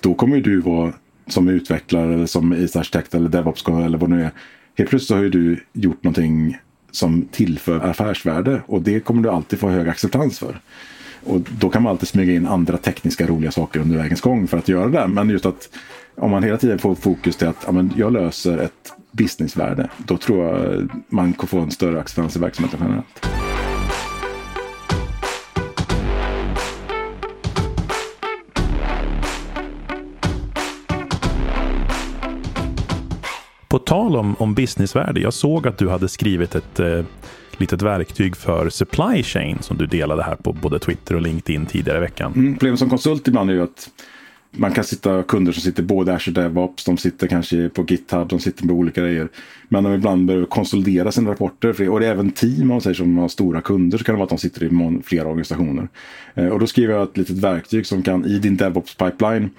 då 0.00 0.14
kommer 0.14 0.40
du 0.40 0.60
vara 0.60 0.92
som 1.26 1.48
utvecklare 1.48 2.14
eller 2.14 2.26
som 2.26 2.52
IT-arkitekt 2.52 3.14
eller 3.14 3.28
DevOps 3.28 3.68
eller 3.68 3.98
vad 3.98 4.10
det 4.10 4.16
nu 4.16 4.22
är. 4.22 4.30
Helt 4.78 4.90
plötsligt 4.90 5.16
har 5.16 5.24
ju 5.24 5.30
du 5.30 5.60
gjort 5.72 6.04
någonting 6.04 6.58
som 6.90 7.28
tillför 7.32 7.80
affärsvärde 7.80 8.62
och 8.66 8.82
det 8.82 9.00
kommer 9.00 9.22
du 9.22 9.30
alltid 9.30 9.58
få 9.58 9.68
hög 9.68 9.88
acceptans 9.88 10.38
för. 10.38 10.60
Och 11.24 11.40
då 11.40 11.70
kan 11.70 11.82
man 11.82 11.90
alltid 11.90 12.08
smyga 12.08 12.32
in 12.32 12.46
andra 12.46 12.76
tekniska 12.76 13.26
roliga 13.26 13.50
saker 13.50 13.80
under 13.80 13.98
vägens 13.98 14.20
gång 14.20 14.48
för 14.48 14.58
att 14.58 14.68
göra 14.68 14.88
det. 14.88 15.06
Men 15.06 15.30
just 15.30 15.46
att 15.46 15.68
om 16.14 16.30
man 16.30 16.42
hela 16.42 16.56
tiden 16.56 16.78
får 16.78 16.94
fokus 16.94 17.36
till 17.36 17.48
att 17.48 17.62
ja, 17.66 17.72
men 17.72 17.92
jag 17.96 18.12
löser 18.12 18.58
ett 18.58 18.92
businessvärde. 19.12 19.88
Då 19.96 20.16
tror 20.16 20.44
jag 20.44 20.88
man 21.08 21.32
kan 21.32 21.46
få 21.46 21.58
en 21.58 21.70
större 21.70 22.00
acceptans 22.00 22.36
i 22.36 22.38
verksamheten 22.38 22.80
generellt. 22.82 23.47
På 33.78 33.84
tal 33.84 34.16
om, 34.16 34.36
om 34.38 34.54
businessvärde, 34.54 35.20
jag 35.20 35.32
såg 35.32 35.66
att 35.66 35.78
du 35.78 35.88
hade 35.88 36.08
skrivit 36.08 36.54
ett 36.54 36.80
eh, 36.80 37.04
litet 37.56 37.82
verktyg 37.82 38.36
för 38.36 38.68
supply 38.68 39.22
chain 39.22 39.58
som 39.60 39.76
du 39.76 39.86
delade 39.86 40.22
här 40.22 40.36
på 40.36 40.52
både 40.52 40.78
Twitter 40.78 41.14
och 41.14 41.22
LinkedIn 41.22 41.66
tidigare 41.66 41.98
i 41.98 42.00
veckan. 42.00 42.32
Mm, 42.36 42.54
problemet 42.54 42.78
som 42.78 42.90
konsult 42.90 43.28
ibland 43.28 43.50
är 43.50 43.54
ju 43.54 43.62
att 43.62 43.90
man 44.50 44.72
kan 44.72 44.84
sitta 44.84 45.22
kunder 45.22 45.52
som 45.52 45.62
sitter 45.62 45.82
både 45.82 46.14
Azure 46.14 46.42
DevOps, 46.42 46.84
de 46.84 46.96
sitter 46.96 47.26
kanske 47.26 47.68
på 47.68 47.84
GitHub, 47.88 48.28
de 48.28 48.40
sitter 48.40 48.66
med 48.66 48.74
olika 48.74 49.00
grejer. 49.00 49.28
Men 49.68 49.84
de 49.84 49.94
ibland 49.94 50.26
behöver 50.26 50.46
konsolidera 50.46 51.12
sina 51.12 51.30
rapporter. 51.30 51.90
Och 51.90 52.00
det 52.00 52.06
är 52.06 52.10
även 52.10 52.30
team, 52.30 52.70
om 52.70 52.80
säger 52.80 52.94
som 52.94 53.18
har 53.18 53.28
stora 53.28 53.60
kunder, 53.60 53.98
så 53.98 54.04
kan 54.04 54.14
det 54.14 54.16
vara 54.16 54.24
att 54.24 54.30
de 54.30 54.38
sitter 54.38 54.64
i 54.64 55.00
flera 55.04 55.26
organisationer. 55.26 55.88
Eh, 56.34 56.48
och 56.48 56.60
då 56.60 56.66
skriver 56.66 56.94
jag 56.94 57.02
ett 57.02 57.16
litet 57.16 57.38
verktyg 57.38 57.86
som 57.86 58.02
kan 58.02 58.24
i 58.24 58.38
din 58.38 58.56
DevOps 58.56 58.94
pipeline 58.94 59.50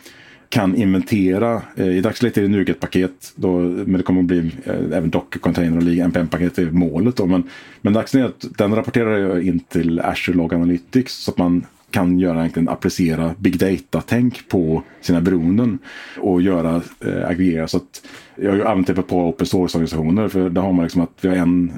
kan 0.50 0.76
inventera. 0.76 1.62
Eh, 1.76 1.88
I 1.88 2.02
dagsläget 2.02 2.38
är 2.38 2.42
det 2.42 2.48
NuGet-paket, 2.48 3.34
men 3.36 3.94
det 3.94 4.04
kommer 4.04 4.20
att 4.22 4.28
bli 4.28 4.52
eh, 4.64 4.98
även 4.98 5.12
Docker-container 5.12 5.78
och 5.78 6.06
NPM-paket 6.06 6.58
är 6.58 6.72
målet. 6.72 7.16
Då. 7.16 7.26
Men, 7.26 7.44
men 7.82 7.94
dagsläget, 7.94 8.58
den 8.58 8.76
rapporterar 8.76 9.18
jag 9.18 9.44
in 9.44 9.60
till 9.60 10.00
Azure 10.00 10.38
Log 10.38 10.54
Analytics 10.54 11.14
så 11.14 11.32
att 11.32 11.38
man 11.38 11.66
kan 11.92 12.20
göra 12.20 12.40
egentligen 12.40 12.70
applicera 12.70 13.36
big 13.38 13.60
data-tänk 13.60 14.50
på 14.50 14.84
sina 15.02 15.22
beroenden 15.22 15.80
och 16.18 16.42
göra 16.42 16.82
eh, 17.06 17.30
aggregera. 17.30 17.68
Så 17.68 17.78
att 17.78 18.02
jag 18.42 18.50
har 18.50 18.58
ju 18.58 18.68
använt 18.68 18.88
typ 18.88 19.08
på 19.08 19.18
open 19.18 19.48
source-organisationer 19.48 20.28
för 20.28 20.50
där 20.50 20.62
har 20.62 20.74
man 20.74 20.84
liksom 20.84 21.02
att 21.02 21.10
vi 21.22 21.30
har 21.30 21.36
en 21.36 21.74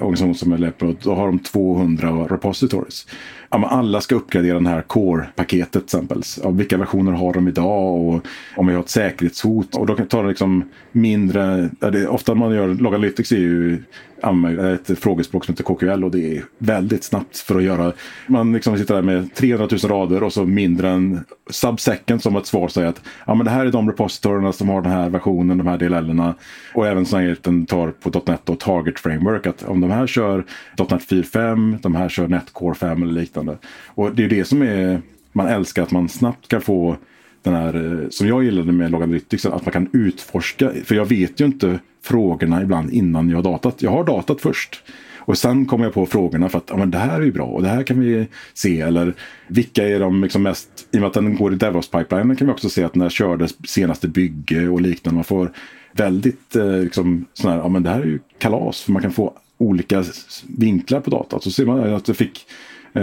organisation 0.00 0.34
som 0.34 0.52
är 0.52 0.58
Leopard. 0.58 0.88
och 0.88 0.94
då 1.02 1.14
har 1.14 1.26
de 1.26 1.38
200 1.38 2.08
repositories. 2.10 3.06
Ja, 3.50 3.68
alla 3.68 4.00
ska 4.00 4.14
uppgradera 4.14 4.54
den 4.54 4.66
här 4.66 4.82
core-paketet 4.82 5.72
till 5.72 5.82
exempel. 5.82 6.22
Ja, 6.42 6.50
vilka 6.50 6.76
versioner 6.76 7.12
har 7.12 7.32
de 7.32 7.48
idag 7.48 7.94
och 7.94 8.26
om 8.56 8.66
vi 8.66 8.74
har 8.74 8.80
ett 8.80 8.88
säkerhetshot. 8.88 9.76
Och 9.76 9.86
då 9.86 9.96
tar 9.96 10.22
det 10.22 10.28
liksom 10.28 10.64
mindre, 10.92 11.70
det, 11.78 12.08
ofta 12.08 12.34
man 12.34 12.54
gör, 12.54 12.68
Logalytics 12.68 13.32
är 13.32 13.36
ju 13.36 13.82
ett 14.74 14.98
frågespråk 14.98 15.44
som 15.44 15.52
heter 15.52 15.64
KQL 15.64 16.04
och 16.04 16.10
det 16.10 16.36
är 16.36 16.44
väldigt 16.58 17.04
snabbt 17.04 17.38
för 17.38 17.56
att 17.56 17.62
göra. 17.62 17.92
Man 18.26 18.52
liksom 18.52 18.78
sitter 18.78 18.94
där 18.94 19.02
med 19.02 19.34
300 19.34 19.68
000 19.70 19.92
rader 19.92 20.22
och 20.22 20.32
så 20.32 20.44
mindre 20.44 20.90
än 20.90 21.24
subsecond 21.50 22.22
som 22.22 22.36
ett 22.36 22.46
svar 22.46 22.68
säger 22.68 22.88
att 22.88 23.00
ja, 23.26 23.34
men 23.34 23.44
det 23.44 23.50
här 23.50 23.66
är 23.66 23.72
de 23.72 23.90
repositorierna 23.90 24.52
som 24.52 24.68
har 24.68 24.82
den 24.82 24.92
här 24.92 25.08
versionen, 25.08 25.58
de 25.58 25.66
här 25.66 25.78
fördelarna. 25.82 26.34
Och 26.74 26.86
även 26.86 27.06
så 27.06 27.16
tar 27.68 27.90
på 27.90 28.22
.NET 28.26 28.48
och 28.48 28.60
Target 28.60 29.00
Framework 29.00 29.46
att 29.46 29.62
om 29.62 29.80
de 29.80 29.90
här 29.90 30.06
kör 30.06 30.44
.NET 30.78 30.88
4.5, 30.88 31.78
de 31.82 31.94
här 31.94 32.08
kör 32.08 32.28
NetCore 32.28 32.74
5 32.74 33.02
eller 33.02 33.12
liknande. 33.12 33.58
Och 33.86 34.14
det 34.14 34.24
är 34.24 34.28
det 34.28 34.44
som 34.44 34.62
är, 34.62 35.00
man 35.32 35.46
älskar 35.46 35.82
att 35.82 35.90
man 35.90 36.08
snabbt 36.08 36.48
kan 36.48 36.60
få 36.60 36.96
den 37.42 37.54
här, 37.54 38.02
eh, 38.02 38.08
som 38.08 38.28
jag 38.28 38.44
gillade 38.44 38.72
med 38.72 38.90
Loganalytics, 38.90 39.46
att 39.46 39.66
man 39.66 39.72
kan 39.72 39.88
utforska. 39.92 40.70
För 40.84 40.94
jag 40.94 41.04
vet 41.04 41.40
ju 41.40 41.44
inte 41.44 41.78
frågorna 42.02 42.62
ibland 42.62 42.90
innan 42.90 43.30
jag 43.30 43.38
har 43.38 43.42
datat. 43.42 43.82
Jag 43.82 43.90
har 43.90 44.04
datat 44.04 44.40
först. 44.40 44.82
Och 45.24 45.38
sen 45.38 45.66
kommer 45.66 45.84
jag 45.84 45.94
på 45.94 46.06
frågorna 46.06 46.48
för 46.48 46.58
att 46.58 46.66
ja, 46.68 46.76
men 46.76 46.90
det 46.90 46.98
här 46.98 47.20
är 47.20 47.24
ju 47.24 47.32
bra 47.32 47.46
och 47.46 47.62
det 47.62 47.68
här 47.68 47.82
kan 47.82 48.00
vi 48.00 48.26
se. 48.54 48.80
Eller 48.80 49.14
vilka 49.46 49.88
är 49.88 50.00
de 50.00 50.22
liksom 50.22 50.42
mest, 50.42 50.68
i 50.90 50.96
och 50.96 51.00
med 51.00 51.08
att 51.08 51.14
den 51.14 51.36
går 51.36 51.52
i 51.52 51.56
DevOps-pipelinen 51.56 52.36
kan 52.36 52.46
vi 52.46 52.52
också 52.52 52.68
se 52.68 52.84
att 52.84 52.94
när 52.94 53.08
kördes 53.08 53.50
körde 53.50 53.68
senaste 53.68 54.08
bygge 54.08 54.68
och 54.68 54.80
liknande. 54.80 55.14
Man 55.14 55.24
får 55.24 55.52
väldigt 55.92 56.56
eh, 56.56 56.78
liksom, 56.78 57.26
sån 57.34 57.50
här, 57.50 57.58
ja 57.58 57.68
men 57.68 57.82
det 57.82 57.90
här 57.90 58.00
är 58.00 58.06
ju 58.06 58.18
kalas. 58.38 58.80
För 58.80 58.92
man 58.92 59.02
kan 59.02 59.12
få 59.12 59.32
olika 59.58 60.04
vinklar 60.46 61.00
på 61.00 61.10
datat. 61.10 61.42
Så 61.42 61.50
ser 61.50 61.66
man 61.66 61.94
att 61.94 62.04
det 62.04 62.14
fick 62.14 62.46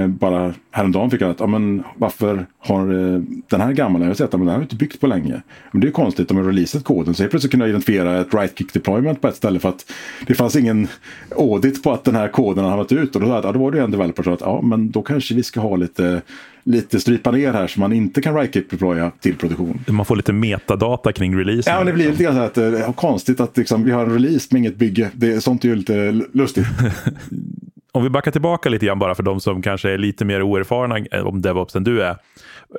bara 0.08 0.54
häromdagen 0.72 1.12
fick 1.12 1.22
jag 1.22 1.30
att, 1.30 1.40
ja, 1.40 1.48
men 1.48 1.84
varför 1.96 2.46
har 2.60 2.82
eh, 2.82 3.22
den 3.50 3.62
här 3.62 3.74
gamla, 3.74 4.00
jag 4.00 4.08
har 4.08 4.14
sett 4.14 4.26
att 4.26 4.32
den 4.32 4.48
här 4.48 4.56
har 4.56 4.62
inte 4.62 4.76
byggt 4.76 5.00
på 5.00 5.08
länge. 5.08 5.42
Men 5.72 5.82
det 5.82 5.88
är 5.88 5.92
konstigt, 5.92 6.28
de 6.28 6.38
har 6.38 6.44
releasat 6.44 6.84
koden. 6.84 7.14
Så 7.14 7.24
jag 7.24 7.30
plötsligt 7.30 7.52
kunde 7.52 7.66
jag 7.66 7.70
identifiera 7.70 8.22
ett 8.22 8.34
right-kick 8.34 8.74
deployment 8.74 9.22
på 9.22 9.28
ett 9.28 9.36
ställe 9.36 9.60
för 9.60 9.70
att 9.70 9.92
det 10.28 10.34
fanns 10.34 10.56
ingen 10.56 10.88
audit 11.36 11.84
på 11.84 11.92
att 11.92 12.04
den 12.04 12.16
här 12.16 12.28
koden 12.28 12.66
har 12.66 12.78
varit 12.78 12.92
ut. 12.92 13.16
Och 13.16 13.22
då, 13.22 13.28
ja, 13.28 13.52
då 13.52 13.60
var 13.60 13.72
det 13.72 13.82
en 13.82 13.92
developer 13.92 14.24
som 14.24 14.32
sa 14.32 14.36
att 14.36 14.54
ja, 14.54 14.62
men 14.62 14.92
då 14.92 15.02
kanske 15.02 15.36
vi 15.36 15.44
ska 15.44 15.60
ha 15.60 15.76
lite 15.76 16.22
lite 16.64 17.00
strypa 17.00 17.32
ner 17.32 17.54
här 17.54 17.68
så 17.68 17.80
man 17.80 17.94
inte 17.94 18.22
kan 18.22 18.36
right-kick 18.36 18.70
deploya 18.70 19.12
till 19.20 19.36
produktion. 19.36 19.80
Man 19.88 20.06
får 20.06 20.16
lite 20.16 20.34
metadata 20.34 21.12
kring 21.12 21.38
releasen. 21.38 21.74
Ja, 21.74 21.84
det 21.84 21.94
blir 21.94 22.12
lite 22.12 22.24
grann 22.24 22.36
så 22.36 22.42
att 22.42 22.54
det 22.54 22.80
eh, 22.80 22.90
är 22.90 22.94
konstigt 22.94 23.40
att 23.40 23.58
liksom, 23.58 23.84
vi 23.84 23.92
har 23.92 24.06
en 24.06 24.14
release 24.14 24.48
med 24.52 24.60
inget 24.60 24.76
bygge. 24.76 25.10
Det, 25.14 25.42
sånt 25.42 25.64
är 25.64 25.70
ju 25.70 25.76
lite 25.76 26.12
lustigt. 26.32 26.66
Om 28.00 28.04
vi 28.04 28.10
backar 28.10 28.32
tillbaka 28.32 28.70
lite 28.70 28.86
grann 28.86 29.00
bara 29.00 29.16
för 29.16 29.24
de 29.24 29.40
som 29.40 29.62
kanske 29.62 29.92
är 29.92 29.98
lite 29.98 30.26
mer 30.26 30.42
oerfarna 30.42 30.98
eh, 31.12 31.28
om 31.28 31.42
DevOps 31.42 31.76
än 31.76 31.84
du 31.84 32.04
är. 32.04 32.18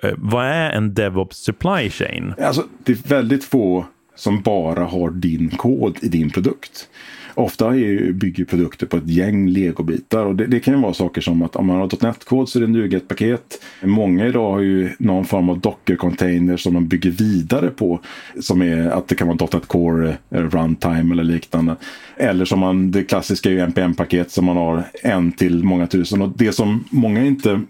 Eh, 0.02 0.12
vad 0.16 0.44
är 0.44 0.70
en 0.70 0.94
DevOps 0.94 1.36
supply 1.36 1.90
chain? 1.90 2.34
Alltså, 2.42 2.64
det 2.84 2.92
är 2.92 3.08
väldigt 3.08 3.44
få 3.44 3.86
som 4.14 4.42
bara 4.42 4.84
har 4.84 5.10
din 5.10 5.50
kod 5.50 5.98
i 6.02 6.08
din 6.08 6.30
produkt. 6.30 6.88
Ofta 7.34 7.66
är, 7.66 8.12
bygger 8.12 8.44
produkter 8.44 8.86
på 8.86 8.96
ett 8.96 9.08
gäng 9.08 9.48
legobitar 9.48 10.24
och 10.24 10.36
det, 10.36 10.46
det 10.46 10.60
kan 10.60 10.74
ju 10.74 10.80
vara 10.80 10.94
saker 10.94 11.20
som 11.20 11.42
att 11.42 11.56
om 11.56 11.66
man 11.66 11.76
har 11.76 12.02
.NET-kod 12.02 12.48
så 12.48 12.58
är 12.58 12.60
det 12.60 12.66
NuGet-paket. 12.66 13.62
Många 13.82 14.26
idag 14.26 14.52
har 14.52 14.60
ju 14.60 14.90
någon 14.98 15.24
form 15.24 15.48
av 15.48 15.60
Docker-container 15.60 16.56
som 16.56 16.74
man 16.74 16.88
bygger 16.88 17.10
vidare 17.10 17.68
på. 17.68 18.00
Som 18.40 18.62
är 18.62 18.90
att 18.90 19.08
det 19.08 19.14
kan 19.14 19.28
vara 19.28 19.48
.NET 19.52 19.66
Core 19.66 20.16
eh, 20.30 20.40
Runtime 20.40 21.12
eller 21.12 21.24
liknande. 21.24 21.76
Eller 22.16 22.44
som 22.44 22.60
man, 22.60 22.90
det 22.90 23.02
klassiska 23.02 23.48
är 23.48 23.52
ju 23.52 23.60
NPM-paket 23.60 24.30
som 24.30 24.44
man 24.44 24.56
har 24.56 24.84
en 25.02 25.32
till 25.32 25.64
många 25.64 25.86
tusen. 25.86 26.22
Och 26.22 26.32
det 26.36 26.52
som 26.52 26.84
många 26.90 27.24
inte 27.24 27.60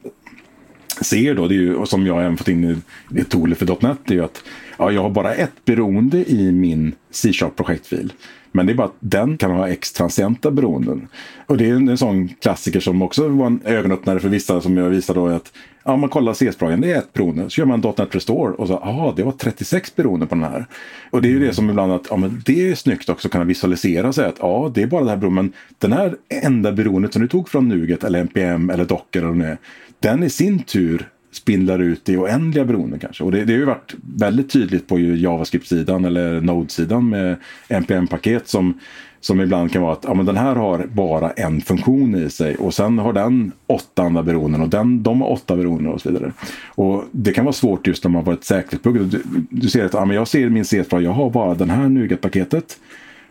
ser 1.01 1.35
då, 1.35 1.49
det 1.49 1.55
är 1.55 1.57
ju, 1.57 1.87
som 1.87 2.07
jag 2.07 2.15
har 2.15 2.23
även 2.23 2.37
fått 2.37 2.49
in 2.49 2.65
i 2.65 2.77
det 3.09 3.55
för 3.55 3.83
.NET, 3.87 3.99
det 4.05 4.15
är 4.15 4.19
ju 4.19 4.25
att 4.25 4.43
ja, 4.79 4.91
jag 4.91 5.03
har 5.03 5.11
bara 5.11 5.35
ett 5.35 5.65
beroende 5.65 6.31
i 6.31 6.53
min 6.53 6.95
C-sharp 7.11 7.57
projektfil. 7.57 8.13
Men 8.53 8.67
det 8.67 8.73
är 8.73 8.75
bara 8.75 8.87
att 8.87 8.97
den 9.01 9.37
kan 9.37 9.51
ha 9.51 9.69
x 9.69 9.93
transienta 9.93 10.51
beroenden. 10.51 11.09
Och 11.47 11.57
det 11.57 11.71
är 11.71 11.75
en, 11.75 11.89
en 11.89 11.99
sån 11.99 12.29
klassiker 12.29 12.81
som 12.81 13.03
också 13.03 13.29
var 13.29 13.47
en 13.47 13.61
ögonöppnare 13.65 14.21
för 14.21 14.29
vissa 14.29 14.61
som 14.61 14.77
jag 14.77 14.91
visade 14.91 15.21
då 15.21 15.27
att 15.27 15.53
ja, 15.85 15.97
man 15.97 16.11
kollar 16.11 16.35
CS-programmen, 16.35 16.81
det 16.81 16.93
är 16.93 16.99
ett 16.99 17.13
beroende. 17.13 17.51
Så 17.51 17.61
gör 17.61 17.67
man 17.67 17.81
.NET 17.99 18.15
Restore 18.15 18.55
och 18.55 18.67
så, 18.67 18.81
jaha, 18.83 19.13
det 19.17 19.23
var 19.23 19.33
36 19.33 19.97
beroende 19.97 20.27
på 20.27 20.35
den 20.35 20.45
här. 20.45 20.67
Och 21.11 21.23
det 21.23 21.29
är 21.29 21.31
ju 21.31 21.41
det 21.47 21.55
som 21.55 21.71
ibland 21.71 21.93
att, 21.93 22.07
ja 22.11 22.17
men 22.17 22.43
det 22.47 22.71
är 22.71 22.75
snyggt 22.75 23.09
också 23.09 23.29
att 23.29 23.33
kunna 23.33 23.45
visualisera 23.45 24.13
sig 24.13 24.21
säga 24.21 24.29
att 24.29 24.39
ja, 24.41 24.71
det 24.75 24.83
är 24.83 24.87
bara 24.87 25.05
det 25.05 25.11
här 25.11 25.17
beroendet, 25.17 25.45
men 25.45 25.53
den 25.79 25.93
här 25.93 26.17
enda 26.43 26.73
beroendet 26.73 27.13
som 27.13 27.23
du 27.23 27.29
tog 27.29 27.49
från 27.49 27.69
Nuget 27.69 28.05
eller 28.05 28.21
NPM 28.21 28.71
eller 28.71 28.85
Docker 28.85 29.23
eller 29.23 29.45
det 29.45 29.59
den 30.01 30.23
i 30.23 30.31
sin 30.31 30.63
tur 30.63 31.09
spindlar 31.33 31.79
ut 31.79 32.09
i 32.09 32.17
oändliga 32.17 32.65
beroenden 32.65 32.99
kanske. 32.99 33.25
Och 33.25 33.33
det, 33.33 33.45
det 33.45 33.53
har 33.53 33.59
ju 33.59 33.65
varit 33.65 33.95
väldigt 34.17 34.51
tydligt 34.51 34.89
på 34.89 34.99
JavaScript-sidan 34.99 36.05
eller 36.05 36.41
Node-sidan 36.41 37.09
med 37.09 37.37
NPM-paket 37.69 38.49
som, 38.49 38.79
som 39.21 39.41
ibland 39.41 39.73
kan 39.73 39.83
vara 39.83 39.93
att 39.93 40.05
ja, 40.05 40.15
men 40.15 40.27
den 40.27 40.37
här 40.37 40.55
har 40.55 40.87
bara 40.87 41.31
en 41.31 41.61
funktion 41.61 42.15
i 42.15 42.31
sig 42.31 42.57
och 42.57 42.75
sen 42.75 42.99
har 42.99 43.13
den 43.13 43.53
åtta 43.67 44.03
andra 44.03 44.23
beroenden 44.23 44.61
och 44.61 44.69
den, 44.69 45.03
de 45.03 45.21
har 45.21 45.29
åtta 45.29 45.57
beroenden 45.57 45.93
och 45.93 46.01
så 46.01 46.11
vidare. 46.11 46.33
Och 46.67 47.05
Det 47.13 47.33
kan 47.33 47.45
vara 47.45 47.53
svårt 47.53 47.87
just 47.87 48.05
när 48.05 48.11
man 48.11 48.27
har 48.27 48.33
ett 48.33 48.45
säkerhetsbugg. 48.45 49.01
Du, 49.01 49.23
du 49.51 49.69
ser 49.69 49.85
att 49.85 49.95
ja, 49.95 50.05
men 50.05 50.17
jag 50.17 50.29
ser 50.29 50.49
min 50.49 50.65
c 50.65 50.85
jag 50.91 51.13
har 51.13 51.31
bara 51.31 51.55
den 51.55 51.71
här 51.71 51.89
NuGet-paketet. 51.89 52.79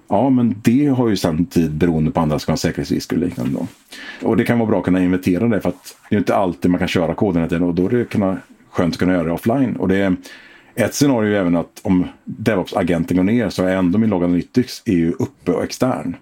Ja, 0.10 0.30
men 0.30 0.56
det 0.62 0.86
har 0.86 1.10
ju 1.10 1.16
samtidigt 1.16 1.72
beroende 1.72 2.12
på 2.12 2.20
andra 2.20 2.39
ska 2.39 2.51
ha 2.51 2.58
säkerhetsrisker 2.58 3.16
och 3.16 3.22
liknande. 3.22 3.51
Då. 3.54 3.68
Och 4.28 4.38
det 4.38 4.44
kan 4.44 4.60
vara 4.60 4.70
bra 4.70 4.80
att 4.80 4.86
kunna 4.86 5.04
inventera 5.04 5.48
det 5.48 5.62
för 5.62 5.70
att 5.70 5.96
det 6.10 6.16
är 6.16 6.20
inte 6.20 6.36
alltid 6.36 6.72
man 6.72 6.80
kan 6.80 6.88
köra 6.88 7.16
koden 7.16 7.42
hela 7.42 7.50
tiden 7.50 7.63
och 7.63 7.75
då 7.75 7.86
är 7.86 7.89
det 7.89 8.06
kunna, 8.06 8.38
skönt 8.70 8.94
att 8.94 9.00
kunna 9.00 9.13
göra 9.13 9.24
det 9.24 9.32
offline. 9.32 9.75
Och 9.75 9.88
det 9.88 9.98
är, 9.98 10.16
ett 10.75 10.94
scenario 10.94 11.36
är 11.36 11.39
även 11.39 11.56
att 11.56 11.80
om 11.82 12.08
DevOps-agenten 12.25 13.18
går 13.18 13.24
ner 13.24 13.50
så 13.50 13.63
är 13.63 13.75
ändå 13.75 14.00
min 14.00 14.10
Log 14.10 14.24
Analytics 14.24 14.82
är 14.86 14.94
ju 14.94 15.12
uppe 15.12 15.51
och 15.51 15.63
extern. 15.63 16.16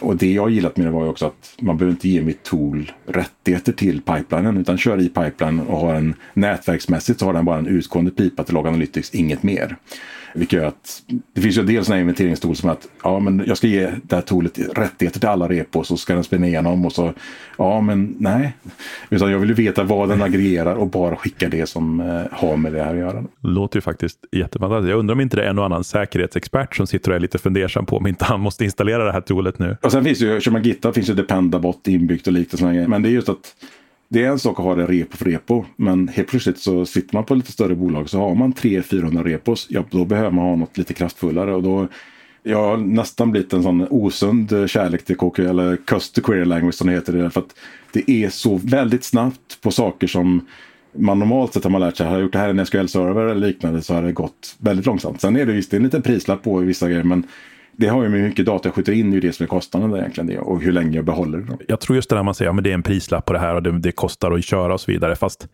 Och 0.00 0.16
det 0.16 0.32
jag 0.32 0.50
gillat 0.50 0.76
med 0.76 0.86
det 0.86 0.90
var 0.90 1.02
ju 1.02 1.08
också 1.08 1.26
att 1.26 1.54
man 1.60 1.76
behöver 1.76 1.92
inte 1.92 2.08
ge 2.08 2.22
mitt 2.22 2.42
tool 2.42 2.92
rättigheter 3.06 3.72
till 3.72 4.00
pipelinen 4.00 4.56
utan 4.56 4.78
kör 4.78 5.00
i 5.00 5.08
pipeline 5.08 5.60
och 5.60 5.78
har 5.78 5.94
en 5.94 6.14
nätverksmässigt 6.34 7.20
så 7.20 7.26
har 7.26 7.32
den 7.32 7.44
bara 7.44 7.58
en 7.58 7.66
utgående 7.66 8.10
pipa 8.10 8.44
till 8.44 8.54
Log 8.54 8.66
Analytics, 8.66 9.14
inget 9.14 9.42
mer. 9.42 9.76
Vilket 10.36 10.58
gör 10.58 10.66
att 10.66 11.02
det 11.34 11.40
finns 11.40 11.58
ju 11.58 11.62
dels 11.62 11.86
sådana 11.86 12.00
inventeringstool 12.00 12.56
som 12.56 12.70
att 12.70 12.88
ja, 13.02 13.18
men 13.18 13.44
jag 13.46 13.56
ska 13.56 13.66
ge 13.66 13.90
det 14.02 14.14
här 14.14 14.22
toolet 14.22 14.58
rättigheter 14.76 15.20
till 15.20 15.28
alla 15.28 15.48
repos 15.48 15.88
så 15.88 15.96
ska 15.96 16.14
den 16.14 16.24
spinna 16.24 16.46
igenom 16.46 16.86
och 16.86 16.92
så 16.92 17.12
ja, 17.58 17.80
men 17.80 18.16
nej. 18.18 18.56
Utan 19.10 19.30
jag 19.30 19.38
vill 19.38 19.48
ju 19.48 19.54
veta 19.54 19.84
vad 19.84 20.08
den 20.08 20.22
aggregerar 20.22 20.74
och 20.74 20.86
bara 20.86 21.16
skicka 21.16 21.48
det 21.48 21.66
som 21.66 22.00
eh, 22.00 22.22
har 22.30 22.56
med 22.56 22.72
det 22.72 22.82
här 22.82 22.94
att 22.94 23.00
göra. 23.00 23.24
Låter 23.40 23.76
ju 23.76 23.80
faktiskt 23.80 24.18
jättefantastiskt. 24.32 24.90
Jag 24.90 24.98
undrar 24.98 25.12
om 25.12 25.20
inte 25.20 25.36
det 25.36 25.44
är 25.44 25.50
en 25.50 25.58
och 25.58 25.64
annan 25.64 25.84
säkerhetsexpert 25.84 26.76
som 26.76 26.86
sitter 26.86 27.10
och 27.10 27.16
är 27.16 27.20
lite 27.20 27.38
fundersam 27.38 27.86
på 27.86 27.96
om 27.96 28.06
inte 28.06 28.24
han 28.24 28.40
måste 28.40 28.64
installera 28.64 29.04
det 29.04 29.12
här 29.12 29.20
toolet 29.20 29.58
nu. 29.58 29.76
Och 29.84 29.92
sen 29.92 30.04
finns 30.04 30.22
ju, 30.22 30.40
kör 30.40 30.52
man 30.52 30.62
gitarr 30.62 30.92
finns 30.92 31.10
ju 31.10 31.14
Dependabot 31.14 31.88
inbyggt 31.88 32.26
och 32.26 32.34
sådana 32.50 32.74
grejer. 32.74 32.88
Men 32.88 33.02
det 33.02 33.08
är 33.08 33.10
just 33.10 33.28
att 33.28 33.54
det 34.08 34.24
är 34.24 34.28
en 34.28 34.38
sak 34.38 34.58
att 34.58 34.64
ha 34.64 34.74
det 34.74 34.86
repo 34.86 35.16
för 35.16 35.24
repo, 35.24 35.64
men 35.76 36.08
helt 36.08 36.28
plötsligt 36.28 36.58
så 36.58 36.86
sitter 36.86 37.14
man 37.14 37.24
på 37.24 37.34
lite 37.34 37.52
större 37.52 37.74
bolag 37.74 38.10
så 38.10 38.18
har 38.18 38.34
man 38.34 38.54
300-400 38.54 39.24
repos, 39.24 39.66
ja 39.70 39.84
då 39.90 40.04
behöver 40.04 40.30
man 40.30 40.44
ha 40.44 40.56
något 40.56 40.78
lite 40.78 40.94
kraftfullare 40.94 41.54
och 41.54 41.62
då 41.62 41.88
jag 42.42 42.62
har 42.62 42.76
nästan 42.76 43.30
blivit 43.30 43.52
en 43.52 43.62
sån 43.62 43.86
osund 43.90 44.70
kärlek 44.70 45.04
till 45.04 45.16
KQ 45.16 45.38
eller 45.38 45.76
Cust 45.76 46.22
Query 46.22 46.44
Language 46.44 46.74
som 46.74 46.86
det 46.86 46.92
heter. 46.92 47.12
Det, 47.12 47.30
för 47.30 47.40
att 47.40 47.54
det 47.92 48.10
är 48.10 48.28
så 48.28 48.56
väldigt 48.56 49.04
snabbt 49.04 49.60
på 49.60 49.70
saker 49.70 50.06
som 50.06 50.46
man 50.98 51.18
normalt 51.18 51.54
sett 51.54 51.64
har 51.64 51.70
man 51.70 51.80
lärt 51.80 51.96
sig, 51.96 52.06
har 52.06 52.14
jag 52.14 52.22
gjort 52.22 52.32
det 52.32 52.38
här 52.38 52.48
i 52.48 52.50
en 52.50 52.66
SQL-server 52.66 53.24
eller 53.24 53.46
liknande 53.46 53.82
så 53.82 53.94
har 53.94 54.02
det 54.02 54.12
gått 54.12 54.56
väldigt 54.58 54.86
långsamt. 54.86 55.20
Sen 55.20 55.36
är 55.36 55.46
det 55.46 55.52
visst 55.52 55.70
det 55.70 55.74
är 55.74 55.78
en 55.78 55.84
liten 55.84 56.02
prislapp 56.02 56.42
på 56.42 56.56
vissa 56.56 56.88
grejer 56.88 57.04
men 57.04 57.26
det 57.76 57.86
har 57.86 58.02
ju 58.02 58.08
med 58.08 58.20
hur 58.20 58.28
mycket 58.28 58.46
data 58.46 58.68
jag 58.68 58.74
skjuter 58.74 58.92
in, 58.92 59.10
det 59.10 59.14
är 59.14 59.20
ju 59.20 59.28
det 59.28 59.32
som 59.32 59.44
är 59.44 59.48
kostnaden 59.48 59.96
egentligen 59.96 60.26
det, 60.26 60.38
och 60.38 60.62
hur 60.62 60.72
länge 60.72 60.96
jag 60.96 61.04
behåller 61.04 61.38
det. 61.38 61.56
Jag 61.68 61.80
tror 61.80 61.96
just 61.96 62.10
det 62.10 62.16
där 62.16 62.22
man 62.22 62.34
säger, 62.34 62.48
ja, 62.48 62.52
men 62.52 62.64
det 62.64 62.70
är 62.70 62.74
en 62.74 62.82
prislapp 62.82 63.26
på 63.26 63.32
det 63.32 63.38
här 63.38 63.54
och 63.54 63.62
det, 63.62 63.78
det 63.78 63.92
kostar 63.92 64.32
att 64.32 64.44
köra 64.44 64.74
och 64.74 64.80
så 64.80 64.90
vidare. 64.90 65.16
Fast 65.16 65.48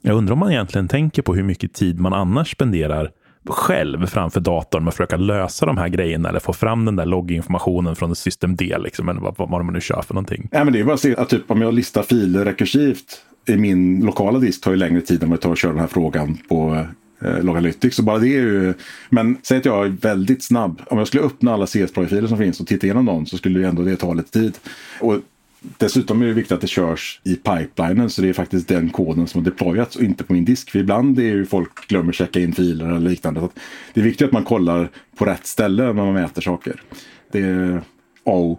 jag 0.00 0.16
undrar 0.16 0.32
om 0.32 0.38
man 0.38 0.50
egentligen 0.50 0.88
tänker 0.88 1.22
på 1.22 1.34
hur 1.34 1.42
mycket 1.42 1.72
tid 1.72 2.00
man 2.00 2.12
annars 2.12 2.52
spenderar 2.52 3.10
själv 3.48 4.06
framför 4.06 4.40
datorn 4.40 4.84
med 4.84 4.88
att 4.88 4.94
försöka 4.94 5.16
lösa 5.16 5.66
de 5.66 5.78
här 5.78 5.88
grejerna 5.88 6.28
eller 6.28 6.40
få 6.40 6.52
fram 6.52 6.84
den 6.84 6.96
där 6.96 7.06
logginformationen 7.06 7.96
från 7.96 8.16
system 8.16 8.56
D, 8.56 8.76
liksom, 8.78 9.08
eller 9.08 9.20
vad, 9.20 9.34
vad 9.36 9.64
man 9.64 9.72
nu 9.72 9.80
kör 9.80 10.02
för 10.02 10.14
någonting. 10.14 10.48
Ja, 10.52 10.64
men 10.64 10.72
det 10.72 10.80
är 10.80 10.84
bara 10.84 10.94
att 10.94 11.00
se 11.00 11.16
att 11.16 11.28
typ, 11.28 11.50
om 11.50 11.62
jag 11.62 11.74
listar 11.74 12.02
filer 12.02 12.44
rekursivt 12.44 13.22
i 13.48 13.56
min 13.56 14.00
lokala 14.04 14.38
disk 14.38 14.64
tar 14.64 14.70
ju 14.70 14.76
längre 14.76 15.00
tid 15.00 15.22
än 15.22 15.30
vad 15.30 15.38
det 15.38 15.42
tar 15.42 15.52
att 15.52 15.58
köra 15.58 15.72
den 15.72 15.80
här 15.80 15.86
frågan 15.86 16.38
på 16.48 16.86
eh, 17.20 17.42
Logalytics. 17.42 17.96
Så 17.96 18.02
bara 18.02 18.18
det 18.18 18.28
är 18.28 18.40
ju, 18.40 18.74
men 19.10 19.36
säg 19.42 19.58
att 19.58 19.64
jag 19.64 19.86
är 19.86 19.90
väldigt 19.90 20.44
snabb. 20.44 20.82
Om 20.86 20.98
jag 20.98 21.06
skulle 21.06 21.22
öppna 21.22 21.52
alla 21.52 21.66
CS-profiler 21.66 22.28
som 22.28 22.38
finns 22.38 22.60
och 22.60 22.66
titta 22.66 22.86
igenom 22.86 23.04
dem 23.04 23.26
så 23.26 23.36
skulle 23.36 23.58
ju 23.58 23.64
ändå 23.64 23.82
det 23.82 23.96
ta 23.96 24.14
lite 24.14 24.30
tid. 24.30 24.58
Och 25.00 25.20
Dessutom 25.78 26.22
är 26.22 26.26
det 26.26 26.32
viktigt 26.32 26.52
att 26.52 26.60
det 26.60 26.66
körs 26.66 27.20
i 27.24 27.34
pipelinen 27.34 28.10
så 28.10 28.22
det 28.22 28.28
är 28.28 28.32
faktiskt 28.32 28.68
den 28.68 28.90
koden 28.90 29.26
som 29.26 29.40
har 29.40 29.50
deployats 29.50 29.96
och 29.96 30.02
inte 30.02 30.24
på 30.24 30.32
min 30.32 30.44
disk. 30.44 30.70
För 30.70 30.78
ibland 30.78 31.18
är 31.18 31.22
ju 31.22 31.46
folk 31.46 31.88
glömmer 31.88 32.12
checka 32.12 32.40
in 32.40 32.52
filer 32.52 32.86
eller 32.86 33.10
liknande. 33.10 33.40
Så 33.40 33.50
det 33.94 34.00
är 34.00 34.04
viktigt 34.04 34.26
att 34.26 34.32
man 34.32 34.44
kollar 34.44 34.88
på 35.16 35.24
rätt 35.24 35.46
ställe 35.46 35.82
när 35.84 35.92
man 35.92 36.14
mäter 36.14 36.42
saker. 36.42 36.82
Det 37.32 37.40
är 37.40 37.82
A 38.24 38.56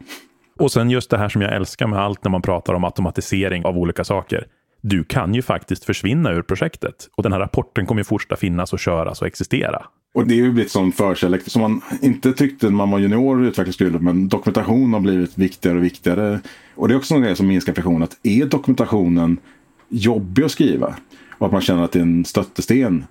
och 0.59 0.71
sen 0.71 0.89
just 0.89 1.09
det 1.09 1.17
här 1.17 1.29
som 1.29 1.41
jag 1.41 1.55
älskar 1.55 1.87
med 1.87 1.99
allt 1.99 2.23
när 2.23 2.31
man 2.31 2.41
pratar 2.41 2.73
om 2.73 2.83
automatisering 2.83 3.65
av 3.65 3.77
olika 3.77 4.03
saker 4.03 4.47
du 4.81 5.03
kan 5.03 5.33
ju 5.33 5.41
faktiskt 5.41 5.83
försvinna 5.85 6.31
ur 6.31 6.41
projektet. 6.41 7.09
Och 7.15 7.23
den 7.23 7.33
här 7.33 7.39
rapporten 7.39 7.85
kommer 7.85 7.99
ju 7.99 8.03
fortsätta 8.05 8.35
finnas 8.35 8.73
och 8.73 8.79
köras 8.79 9.21
och 9.21 9.27
existera. 9.27 9.85
Och 10.13 10.27
det 10.27 10.33
är 10.33 10.35
ju 10.35 10.51
blivit 10.51 10.71
som 10.71 10.91
förkärlek 10.91 11.41
som 11.45 11.61
man 11.61 11.81
inte 12.01 12.33
tyckte 12.33 12.65
när 12.65 12.73
man 12.73 12.91
var 12.91 12.99
junior 12.99 13.43
i 13.43 13.47
utvecklingsgruppen. 13.47 14.03
Men 14.03 14.27
dokumentation 14.27 14.93
har 14.93 14.99
blivit 14.99 15.37
viktigare 15.37 15.77
och 15.77 15.83
viktigare. 15.83 16.39
Och 16.75 16.87
det 16.87 16.93
är 16.93 16.97
också 16.97 17.15
en 17.15 17.21
grej 17.21 17.35
som 17.35 17.47
minskar 17.47 17.73
friktion. 17.73 18.03
Att 18.03 18.17
är 18.23 18.45
dokumentationen 18.45 19.37
jobbig 19.89 20.43
att 20.43 20.51
skriva 20.51 20.95
och 21.37 21.45
att 21.45 21.51
man 21.51 21.61
känner 21.61 21.83
att 21.83 21.91
det 21.91 21.99
är 21.99 22.03
en 22.03 22.25
stöttesten, 22.25 23.05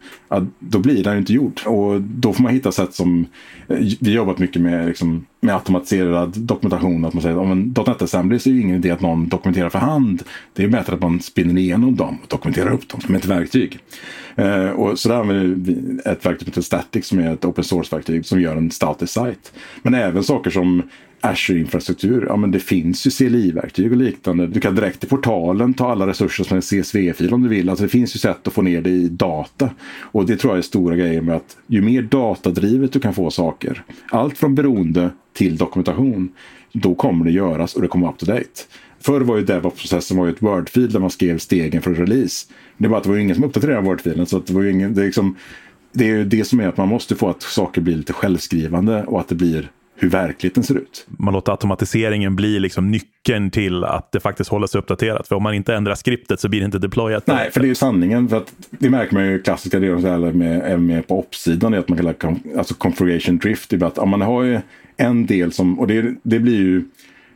då 0.59 0.79
blir 0.79 1.05
den 1.05 1.19
inte 1.19 1.33
gjord. 1.33 1.61
Och 1.67 2.01
då 2.01 2.33
får 2.33 2.43
man 2.43 2.53
hitta 2.53 2.73
sätt 2.73 2.95
som, 2.95 3.27
eh, 3.69 3.77
vi 4.01 4.11
har 4.11 4.17
jobbat 4.17 4.39
mycket 4.39 4.63
med, 4.63 4.87
liksom, 4.87 5.27
med 5.41 5.55
automatiserad 5.55 6.39
dokumentation. 6.39 7.05
Att 7.05 7.15
man 7.15 7.23
säger 7.23 7.53
att 7.81 7.87
.NET 7.87 8.03
Assemblies 8.03 8.47
är 8.47 8.51
det 8.51 8.61
ingen 8.61 8.77
idé 8.77 8.91
att 8.91 9.01
någon 9.01 9.29
dokumenterar 9.29 9.69
för 9.69 9.79
hand. 9.79 10.23
Det 10.53 10.65
är 10.65 10.69
bättre 10.69 10.95
att 10.95 11.01
man 11.01 11.21
spinner 11.21 11.61
igenom 11.61 11.97
dem 11.97 12.19
och 12.23 12.29
dokumenterar 12.29 12.73
upp 12.73 12.89
dem 12.89 13.01
som 13.01 13.15
ett 13.15 13.27
verktyg. 13.27 13.79
Eh, 14.37 14.71
och 14.71 14.99
så 14.99 15.09
där 15.09 15.17
använder 15.17 15.45
vi 15.45 16.01
ett 16.05 16.27
verktyg 16.27 16.39
som 16.39 16.51
heter 16.51 16.63
Static 16.63 17.07
som 17.07 17.19
är 17.19 17.33
ett 17.33 17.45
open 17.45 17.65
source-verktyg 17.65 18.27
som 18.27 18.41
gör 18.41 18.57
en 18.57 18.71
statisk 18.71 19.13
site. 19.13 19.51
Men 19.83 19.95
även 19.95 20.25
saker 20.25 20.51
som 20.51 20.83
Azure-infrastruktur, 21.21 22.27
ja 22.29 22.37
men 22.37 22.51
det 22.51 22.61
finns 22.61 23.07
ju 23.07 23.11
CLI-verktyg 23.11 23.93
och 23.93 23.97
liknande. 23.97 24.47
Du 24.47 24.61
kan 24.61 24.75
direkt 24.75 25.05
i 25.05 25.07
portalen 25.07 25.75
ta 25.75 25.91
alla 25.91 26.07
resurser 26.07 26.45
som 26.45 26.57
en 26.57 26.63
CSV-fil 26.63 27.35
om 27.35 27.43
du 27.43 27.49
vill. 27.49 27.69
Alltså 27.69 27.85
det 27.85 27.89
finns 27.89 28.16
ju 28.17 28.21
sätt 28.21 28.47
att 28.47 28.53
få 28.53 28.63
ner 28.63 28.81
det 28.81 28.91
i 28.91 29.09
data. 29.09 29.71
Och 30.01 30.27
det 30.27 30.37
tror 30.37 30.53
jag 30.53 30.59
är 30.59 30.63
stora 30.63 30.97
grejer 30.97 31.21
med 31.21 31.37
att 31.37 31.57
ju 31.67 31.83
mer 31.83 32.03
datadrivet 32.03 32.93
du 32.93 33.01
kan 33.01 33.15
få 33.15 33.31
saker, 33.31 33.83
allt 34.11 34.39
från 34.39 34.55
beroende 34.55 35.11
till 35.33 35.57
dokumentation, 35.57 36.29
då 36.73 36.95
kommer 36.95 37.25
det 37.25 37.31
göras 37.31 37.75
och 37.75 37.83
det 37.83 37.89
kommer 37.89 38.09
up 38.09 38.19
to 38.19 38.27
date. 38.27 38.63
Förr 39.01 39.21
var 39.21 39.37
ju 39.37 39.45
DevOps-processen 39.45 40.29
ett 40.29 40.43
Word-fil 40.43 40.93
där 40.93 41.01
man 41.01 41.11
skrev 41.11 41.39
stegen 41.39 41.83
för 41.83 41.95
release. 41.95 42.47
Det 42.77 42.89
var 42.89 42.91
bara 42.91 42.99
att 42.99 43.05
det 43.05 43.11
var 43.11 43.17
ingen 43.17 43.35
som 43.35 43.45
uppdaterade 43.45 43.81
Word-filen. 43.81 44.27
Så 44.27 44.39
det, 44.39 44.53
var 44.53 44.65
ingen, 44.65 44.95
det, 44.95 45.03
är 45.03 45.07
liksom, 45.07 45.37
det 45.93 46.11
är 46.11 46.25
det 46.25 46.45
som 46.45 46.61
är 46.61 46.69
att 46.69 46.77
man 46.77 46.89
måste 46.89 47.17
få 47.17 47.29
att 47.29 47.43
saker 47.43 47.81
blir 47.81 47.97
lite 47.97 48.13
självskrivande 48.13 49.05
och 49.05 49.21
att 49.21 49.29
det 49.29 49.35
blir 49.35 49.71
hur 49.97 50.11
verkligheten 50.11 50.63
ser 50.63 50.75
ut. 50.75 51.07
Man 51.07 51.35
låter 51.35 51.53
automatiseringen 51.53 52.37
bli 52.37 52.61
liksom 52.61 52.91
nyckeln 52.91 53.51
till 53.51 53.85
att 53.85 54.13
det 54.13 54.21
faktiskt 54.21 54.51
håller 54.51 54.67
sig 54.67 54.79
uppdaterat. 54.79 55.29
För 55.29 55.37
om 55.37 55.43
man 55.43 55.55
inte 55.55 55.75
ändrar 55.75 55.95
skriptet 55.95 56.41
så 56.41 56.49
blir 56.49 56.61
det 56.61 56.67
inte 56.67 56.79
deployat. 56.79 57.27
Nej, 57.27 57.51
för 57.51 57.61
det 57.61 57.71
är 57.71 57.75
sanningen. 57.75 58.29
För 58.29 58.37
att 58.37 58.53
det 58.71 58.91
märker 58.91 59.15
man 59.15 59.27
ju 59.27 59.43
klassiska 59.43 59.79
delar 59.81 60.33
med, 60.33 60.63
även 60.65 60.87
med 60.87 61.07
på 61.07 61.19
oppsidan. 61.19 61.75
Är 61.75 61.79
att 61.79 61.89
man 61.89 61.99
kallar 61.99 62.15
alltså 62.59 62.75
configuration 62.75 63.39
drift. 63.39 63.71
Det 63.71 63.83
att 63.83 63.99
om 63.99 64.09
man 64.09 64.21
har 64.21 64.43
ju 64.43 64.61
en 64.97 65.27
del 65.27 65.53
som, 65.53 65.81
och 65.81 65.87
det, 65.87 66.15
det 66.23 66.39
blir 66.39 66.57
ju 66.57 66.85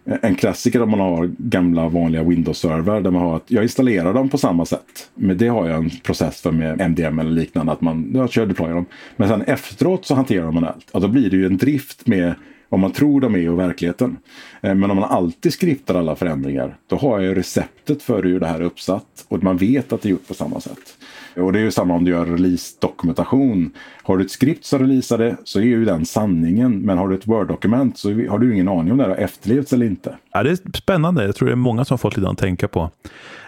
en 0.05 0.35
klassiker 0.35 0.83
om 0.83 0.91
man 0.91 1.01
har 1.01 1.31
gamla 1.39 1.89
vanliga 1.89 2.23
Windows-server 2.23 3.01
där 3.01 3.11
man 3.11 3.23
har 3.23 3.37
att 3.37 3.51
jag 3.51 3.63
installerar 3.63 4.15
dem 4.15 4.29
på 4.29 4.39
samma 4.39 4.65
sätt. 4.67 5.11
Men 5.15 5.39
det 5.39 5.49
har 5.49 5.69
jag 5.69 5.77
en 5.77 5.91
process 5.91 6.41
för 6.41 6.53
med 6.53 6.81
MDM 6.81 7.19
eller 7.19 7.31
liknande 7.31 7.73
att 7.73 7.81
man 7.81 8.11
jag 8.15 8.31
kör 8.31 8.47
deployar 8.47 8.75
dem. 8.75 8.87
Men 9.17 9.29
sen 9.29 9.43
efteråt 9.43 10.07
så 10.07 10.15
hanterar 10.15 10.51
man 10.51 10.65
allt. 10.65 10.91
Och 10.91 11.01
då 11.01 11.09
blir 11.09 11.31
det 11.31 11.37
ju 11.37 11.47
en 11.47 11.57
drift 11.57 12.07
med 12.07 12.35
vad 12.71 12.81
man 12.81 12.93
tror 12.93 13.21
de 13.21 13.35
är 13.35 13.51
och 13.51 13.59
verkligheten. 13.59 14.17
Eh, 14.61 14.75
men 14.75 14.91
om 14.91 14.97
man 14.97 15.11
alltid 15.11 15.53
skriptar 15.53 15.95
alla 15.95 16.17
förändringar, 16.17 16.77
då 16.87 16.97
har 16.97 17.21
jag 17.21 17.37
receptet 17.37 18.03
för 18.03 18.23
hur 18.23 18.41
det 18.41 18.47
här 18.47 18.61
är 18.61 18.65
uppsatt 18.65 19.25
och 19.29 19.43
man 19.43 19.57
vet 19.57 19.93
att 19.93 20.03
det 20.03 20.09
är 20.09 20.11
gjort 20.11 20.29
på 20.29 20.35
samma 20.35 20.61
sätt. 20.61 20.97
Och 21.37 21.53
det 21.53 21.59
är 21.59 21.63
ju 21.63 21.71
samma 21.71 21.95
om 21.95 22.05
du 22.05 22.11
gör 22.11 22.27
release-dokumentation. 22.27 23.71
Har 24.03 24.17
du 24.17 24.25
ett 24.25 24.31
skript 24.31 24.65
som 24.65 24.79
releasar 24.79 25.19
det 25.19 25.37
så 25.45 25.59
är 25.59 25.65
ju 25.65 25.85
den 25.85 26.07
sanningen. 26.07 26.79
Men 26.79 26.99
har 26.99 27.09
du 27.09 27.15
ett 27.15 27.27
Word-dokument 27.27 27.99
så 27.99 28.09
har 28.09 28.39
du 28.39 28.55
ingen 28.55 28.69
aning 28.69 28.93
om 28.93 28.99
det 28.99 29.05
har 29.05 29.17
efterlevts 29.17 29.73
eller 29.73 29.87
inte. 29.87 30.17
Ja, 30.33 30.43
det 30.43 30.51
är 30.51 30.77
spännande. 30.77 31.25
Jag 31.25 31.37
tror 31.37 31.49
det 31.49 31.55
är 31.55 31.57
många 31.57 31.85
som 31.85 31.95
har 31.95 31.99
fått 31.99 32.17
lite 32.17 32.29
att 32.29 32.39
tänka 32.39 32.69
på. 32.69 32.91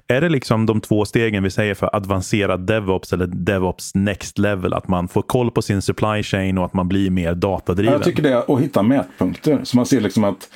Är 0.09 0.21
det 0.21 0.29
liksom 0.29 0.67
de 0.67 0.81
två 0.81 1.05
stegen 1.05 1.43
vi 1.43 1.51
säger 1.51 1.75
för 1.75 1.97
avancerad 1.97 2.61
DevOps 2.61 3.13
eller 3.13 3.27
DevOps 3.27 3.95
next 3.95 4.39
level? 4.39 4.75
Att 4.75 4.89
man 4.89 5.09
får 5.09 5.23
koll 5.23 5.51
på 5.51 5.63
sin 5.63 5.83
supply 5.83 6.23
chain 6.23 6.59
och 6.59 6.65
att 6.65 6.75
man 6.75 6.89
blir 6.89 7.11
mer 7.11 7.35
datadriven? 7.35 7.93
Jag 7.93 8.03
tycker 8.03 8.23
det 8.23 8.33
är 8.33 8.55
att 8.55 8.61
hitta 8.61 8.83
mätpunkter. 8.83 9.61
Så 9.65 9.77
man 9.77 9.87
ser 9.87 10.01
liksom 10.01 10.25
att 10.25 10.49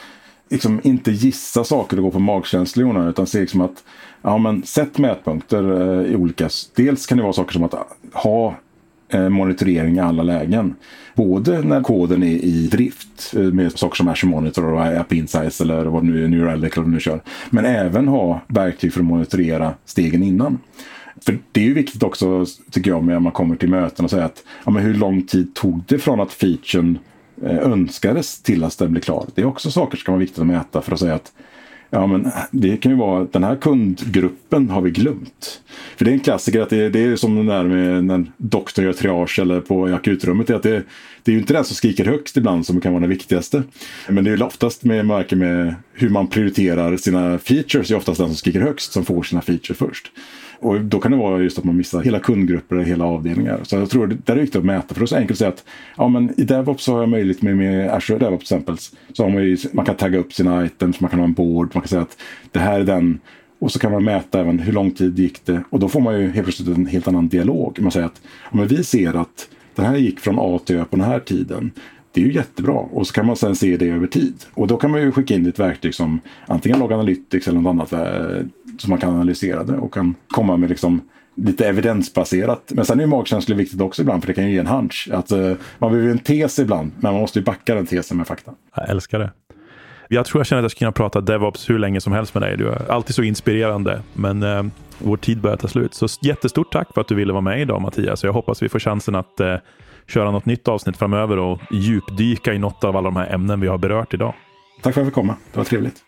liksom 0.50 0.80
inte 0.84 1.10
gissa 1.10 1.64
saker 1.64 1.96
och 1.96 2.02
gå 2.02 2.10
på 2.10 2.18
magkänsla 2.18 3.08
utan 3.08 3.26
se 3.26 3.40
liksom 3.40 3.60
att 3.60 3.84
ja, 4.22 4.38
men 4.38 4.62
sätt 4.62 4.98
mätpunkter 4.98 5.80
eh, 6.02 6.12
i 6.12 6.16
olika... 6.16 6.48
Dels 6.74 7.06
kan 7.06 7.18
det 7.18 7.22
vara 7.22 7.32
saker 7.32 7.52
som 7.52 7.64
att 7.64 7.74
ha 8.12 8.54
Eh, 9.08 9.28
monitorering 9.28 9.96
i 9.96 10.00
alla 10.00 10.22
lägen. 10.22 10.74
Både 11.14 11.62
när 11.62 11.82
koden 11.82 12.22
är 12.22 12.44
i 12.44 12.66
drift 12.66 13.34
eh, 13.36 13.42
med 13.42 13.78
saker 13.78 13.96
som 13.96 14.08
Azure 14.08 14.30
Monitor 14.30 14.64
och 14.64 14.82
App 14.82 15.12
Insights 15.12 15.60
eller 15.60 15.84
vad 15.84 16.02
det 16.02 16.06
nu 16.06 16.24
är, 16.24 16.28
New 16.28 16.44
Relic 16.44 16.72
eller 16.72 16.82
vad 16.82 16.92
nu 16.92 17.00
kör. 17.00 17.20
Men 17.50 17.64
även 17.64 18.08
ha 18.08 18.40
verktyg 18.46 18.92
för 18.92 19.00
att 19.00 19.06
monitorera 19.06 19.74
stegen 19.84 20.22
innan. 20.22 20.58
För 21.26 21.38
det 21.52 21.60
är 21.60 21.64
ju 21.64 21.74
viktigt 21.74 22.02
också, 22.02 22.46
tycker 22.70 22.90
jag, 22.90 23.04
när 23.04 23.18
man 23.18 23.32
kommer 23.32 23.56
till 23.56 23.70
möten 23.70 24.04
och 24.04 24.10
säga 24.10 24.24
att 24.24 24.44
ja, 24.64 24.70
men 24.70 24.82
hur 24.82 24.94
lång 24.94 25.22
tid 25.22 25.54
tog 25.54 25.82
det 25.86 25.98
från 25.98 26.20
att 26.20 26.32
featuren 26.32 26.98
eh, 27.42 27.58
önskades 27.58 28.42
till 28.42 28.64
att 28.64 28.78
den 28.78 28.90
blev 28.90 29.02
klar? 29.02 29.26
Det 29.34 29.42
är 29.42 29.46
också 29.46 29.70
saker 29.70 29.96
som 29.96 30.04
kan 30.04 30.12
vara 30.12 30.20
viktigt 30.20 30.38
att 30.38 30.46
mäta 30.46 30.82
för 30.82 30.92
att 30.92 31.00
säga 31.00 31.14
att 31.14 31.32
Ja, 31.96 32.06
men 32.06 32.28
det 32.50 32.76
kan 32.76 32.92
ju 32.92 32.98
vara 32.98 33.22
att 33.22 33.32
den 33.32 33.44
här 33.44 33.56
kundgruppen 33.56 34.70
har 34.70 34.80
vi 34.80 34.90
glömt. 34.90 35.60
För 35.96 36.04
det 36.04 36.10
är 36.10 36.12
en 36.12 36.20
klassiker 36.20 36.60
att 36.60 36.70
det, 36.70 36.88
det 36.88 37.00
är 37.00 37.16
som 37.16 37.36
den 37.36 37.46
där 37.46 37.64
med 37.64 38.04
när 38.04 38.24
doktorn 38.36 38.84
gör 38.84 38.92
triage 38.92 39.38
eller 39.38 39.60
på 39.60 39.84
akutrummet. 39.84 40.50
Att 40.50 40.62
det, 40.62 40.82
det 41.22 41.30
är 41.30 41.32
ju 41.32 41.38
inte 41.38 41.52
den 41.52 41.64
som 41.64 41.76
skriker 41.76 42.04
högst 42.04 42.36
ibland 42.36 42.66
som 42.66 42.80
kan 42.80 42.92
vara 42.92 43.00
den 43.00 43.10
viktigaste. 43.10 43.62
Men 44.08 44.24
det 44.24 44.30
är 44.30 44.36
ju 44.36 44.42
oftast 44.42 44.84
med, 44.84 45.06
med 45.06 45.74
hur 45.92 46.08
man 46.08 46.26
prioriterar 46.26 46.96
sina 46.96 47.38
features. 47.38 47.88
Det 47.88 47.94
är 47.94 47.98
oftast 47.98 48.18
den 48.18 48.28
som 48.28 48.36
skriker 48.36 48.60
högst 48.60 48.92
som 48.92 49.04
får 49.04 49.22
sina 49.22 49.42
features 49.42 49.78
först. 49.78 50.12
Och 50.58 50.80
då 50.80 51.00
kan 51.00 51.10
det 51.10 51.16
vara 51.16 51.42
just 51.42 51.58
att 51.58 51.64
man 51.64 51.76
missar 51.76 52.02
hela 52.02 52.18
kundgrupper 52.18 52.76
eller 52.76 52.86
hela 52.86 53.04
avdelningar. 53.04 53.60
Så 53.62 53.76
jag 53.76 53.90
tror 53.90 54.06
det 54.06 54.32
är 54.32 54.36
viktigt 54.36 54.56
att 54.56 54.64
mäta. 54.64 54.94
För 54.94 55.00
det 55.00 55.04
är 55.04 55.06
så 55.06 55.16
enkelt 55.16 55.30
att 55.30 55.38
säga 55.38 55.48
att 55.48 55.64
ja, 55.96 56.08
men 56.08 56.40
i 56.40 56.44
DevOps 56.44 56.86
har 56.86 57.00
jag 57.00 57.08
möjlighet 57.08 57.42
med, 57.42 57.56
med 57.56 57.90
Azure 57.90 58.18
DevOps 58.18 58.42
exempels. 58.42 58.92
Så 59.12 59.22
har 59.22 59.30
man, 59.30 59.42
ju, 59.42 59.56
man 59.72 59.84
kan 59.84 59.96
tagga 59.96 60.18
upp 60.18 60.32
sina 60.32 60.66
items, 60.66 61.00
man 61.00 61.10
kan 61.10 61.18
ha 61.18 61.26
en 61.26 61.32
board, 61.32 61.70
man 61.74 61.82
kan 61.82 61.88
säga 61.88 62.02
att 62.02 62.16
det 62.52 62.58
här 62.58 62.80
är 62.80 62.84
den. 62.84 63.18
Och 63.58 63.72
så 63.72 63.78
kan 63.78 63.92
man 63.92 64.04
mäta 64.04 64.40
även 64.40 64.58
hur 64.58 64.72
lång 64.72 64.90
tid 64.90 65.18
gick 65.18 65.44
det. 65.44 65.62
Och 65.70 65.80
då 65.80 65.88
får 65.88 66.00
man 66.00 66.20
ju 66.20 66.30
helt 66.30 66.46
plötsligt 66.46 66.76
en 66.76 66.86
helt 66.86 67.08
annan 67.08 67.28
dialog. 67.28 67.78
Man 67.80 67.92
säger 67.92 68.06
att 68.06 68.20
ja, 68.50 68.56
men 68.56 68.66
vi 68.66 68.84
ser 68.84 69.16
att 69.16 69.48
den 69.74 69.84
här 69.84 69.96
gick 69.96 70.20
från 70.20 70.38
A 70.38 70.60
till 70.64 70.76
Ö 70.76 70.84
på 70.84 70.96
den 70.96 71.04
här 71.04 71.20
tiden. 71.20 71.70
Det 72.16 72.22
är 72.22 72.26
ju 72.26 72.32
jättebra 72.32 72.72
och 72.72 73.06
så 73.06 73.12
kan 73.12 73.26
man 73.26 73.36
sen 73.36 73.56
se 73.56 73.76
det 73.76 73.88
över 73.88 74.06
tid. 74.06 74.34
Och 74.54 74.66
då 74.66 74.76
kan 74.76 74.90
man 74.90 75.00
ju 75.00 75.12
skicka 75.12 75.34
in 75.34 75.46
ett 75.46 75.58
verktyg 75.58 75.94
som 75.94 76.20
antingen 76.46 76.78
Log 76.78 76.92
Analytics 76.92 77.48
eller 77.48 77.60
något 77.60 77.70
annat 77.70 77.92
eh, 77.92 78.46
som 78.78 78.90
man 78.90 78.98
kan 78.98 79.14
analysera 79.14 79.64
det 79.64 79.76
och 79.76 79.94
kan 79.94 80.14
komma 80.28 80.56
med 80.56 80.68
liksom 80.68 81.00
lite 81.34 81.68
evidensbaserat. 81.68 82.72
Men 82.74 82.84
sen 82.84 82.98
är 82.98 83.02
ju 83.04 83.06
magkänsla 83.06 83.56
viktigt 83.56 83.80
också 83.80 84.02
ibland 84.02 84.22
för 84.22 84.26
det 84.26 84.34
kan 84.34 84.44
ju 84.44 84.52
ge 84.52 84.58
en 84.58 84.66
hunch. 84.66 85.08
Att, 85.12 85.32
uh, 85.32 85.52
man 85.78 85.92
behöver 85.92 86.10
en 86.10 86.18
tes 86.18 86.58
ibland 86.58 86.92
men 86.98 87.12
man 87.12 87.20
måste 87.20 87.38
ju 87.38 87.44
backa 87.44 87.74
den 87.74 87.86
tesen 87.86 88.16
med 88.16 88.26
fakta. 88.26 88.52
Jag 88.76 88.90
älskar 88.90 89.18
det. 89.18 89.30
Jag 90.08 90.26
tror 90.26 90.40
jag 90.40 90.46
känner 90.46 90.60
att 90.60 90.64
jag 90.64 90.70
skulle 90.70 90.86
kunna 90.86 90.92
prata 90.92 91.20
DevOps 91.20 91.70
hur 91.70 91.78
länge 91.78 92.00
som 92.00 92.12
helst 92.12 92.34
med 92.34 92.42
dig. 92.42 92.56
Du 92.56 92.68
är 92.68 92.90
alltid 92.90 93.14
så 93.14 93.22
inspirerande. 93.22 94.02
Men 94.12 94.42
uh, 94.42 94.66
vår 94.98 95.16
tid 95.16 95.40
börjar 95.40 95.56
ta 95.56 95.68
slut. 95.68 95.94
Så 95.94 96.06
jättestort 96.22 96.72
tack 96.72 96.94
för 96.94 97.00
att 97.00 97.08
du 97.08 97.14
ville 97.14 97.32
vara 97.32 97.42
med 97.42 97.60
idag 97.60 97.82
Mattias. 97.82 98.24
Jag 98.24 98.32
hoppas 98.32 98.62
vi 98.62 98.68
får 98.68 98.78
chansen 98.78 99.14
att 99.14 99.40
uh, 99.40 99.56
köra 100.08 100.30
något 100.30 100.46
nytt 100.46 100.68
avsnitt 100.68 100.96
framöver 100.96 101.38
och 101.38 101.60
djupdyka 101.70 102.54
i 102.54 102.58
något 102.58 102.84
av 102.84 102.96
alla 102.96 103.06
de 103.08 103.16
här 103.16 103.34
ämnen 103.34 103.60
vi 103.60 103.68
har 103.68 103.78
berört 103.78 104.14
idag. 104.14 104.34
Tack 104.82 104.82
för 104.82 104.90
att 104.90 104.96
jag 104.96 105.06
fick 105.06 105.14
komma. 105.14 105.36
Det 105.52 105.58
var 105.58 105.64
trevligt. 105.64 106.02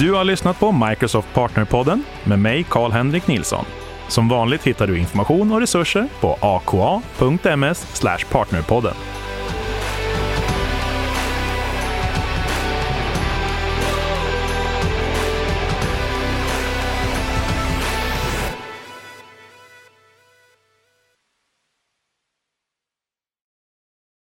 Du 0.00 0.12
har 0.12 0.24
lyssnat 0.24 0.60
på 0.60 0.72
Microsoft 0.72 1.34
Partnerpodden 1.34 2.04
med 2.24 2.38
mig, 2.38 2.64
Karl-Henrik 2.68 3.26
Nilsson. 3.26 3.64
Som 4.08 4.28
vanligt 4.28 4.66
hittar 4.66 4.86
du 4.86 4.98
information 4.98 5.52
och 5.52 5.60
resurser 5.60 6.08
på 6.20 6.38
aka.ms 6.40 8.02
partnerpodden. 8.30 8.94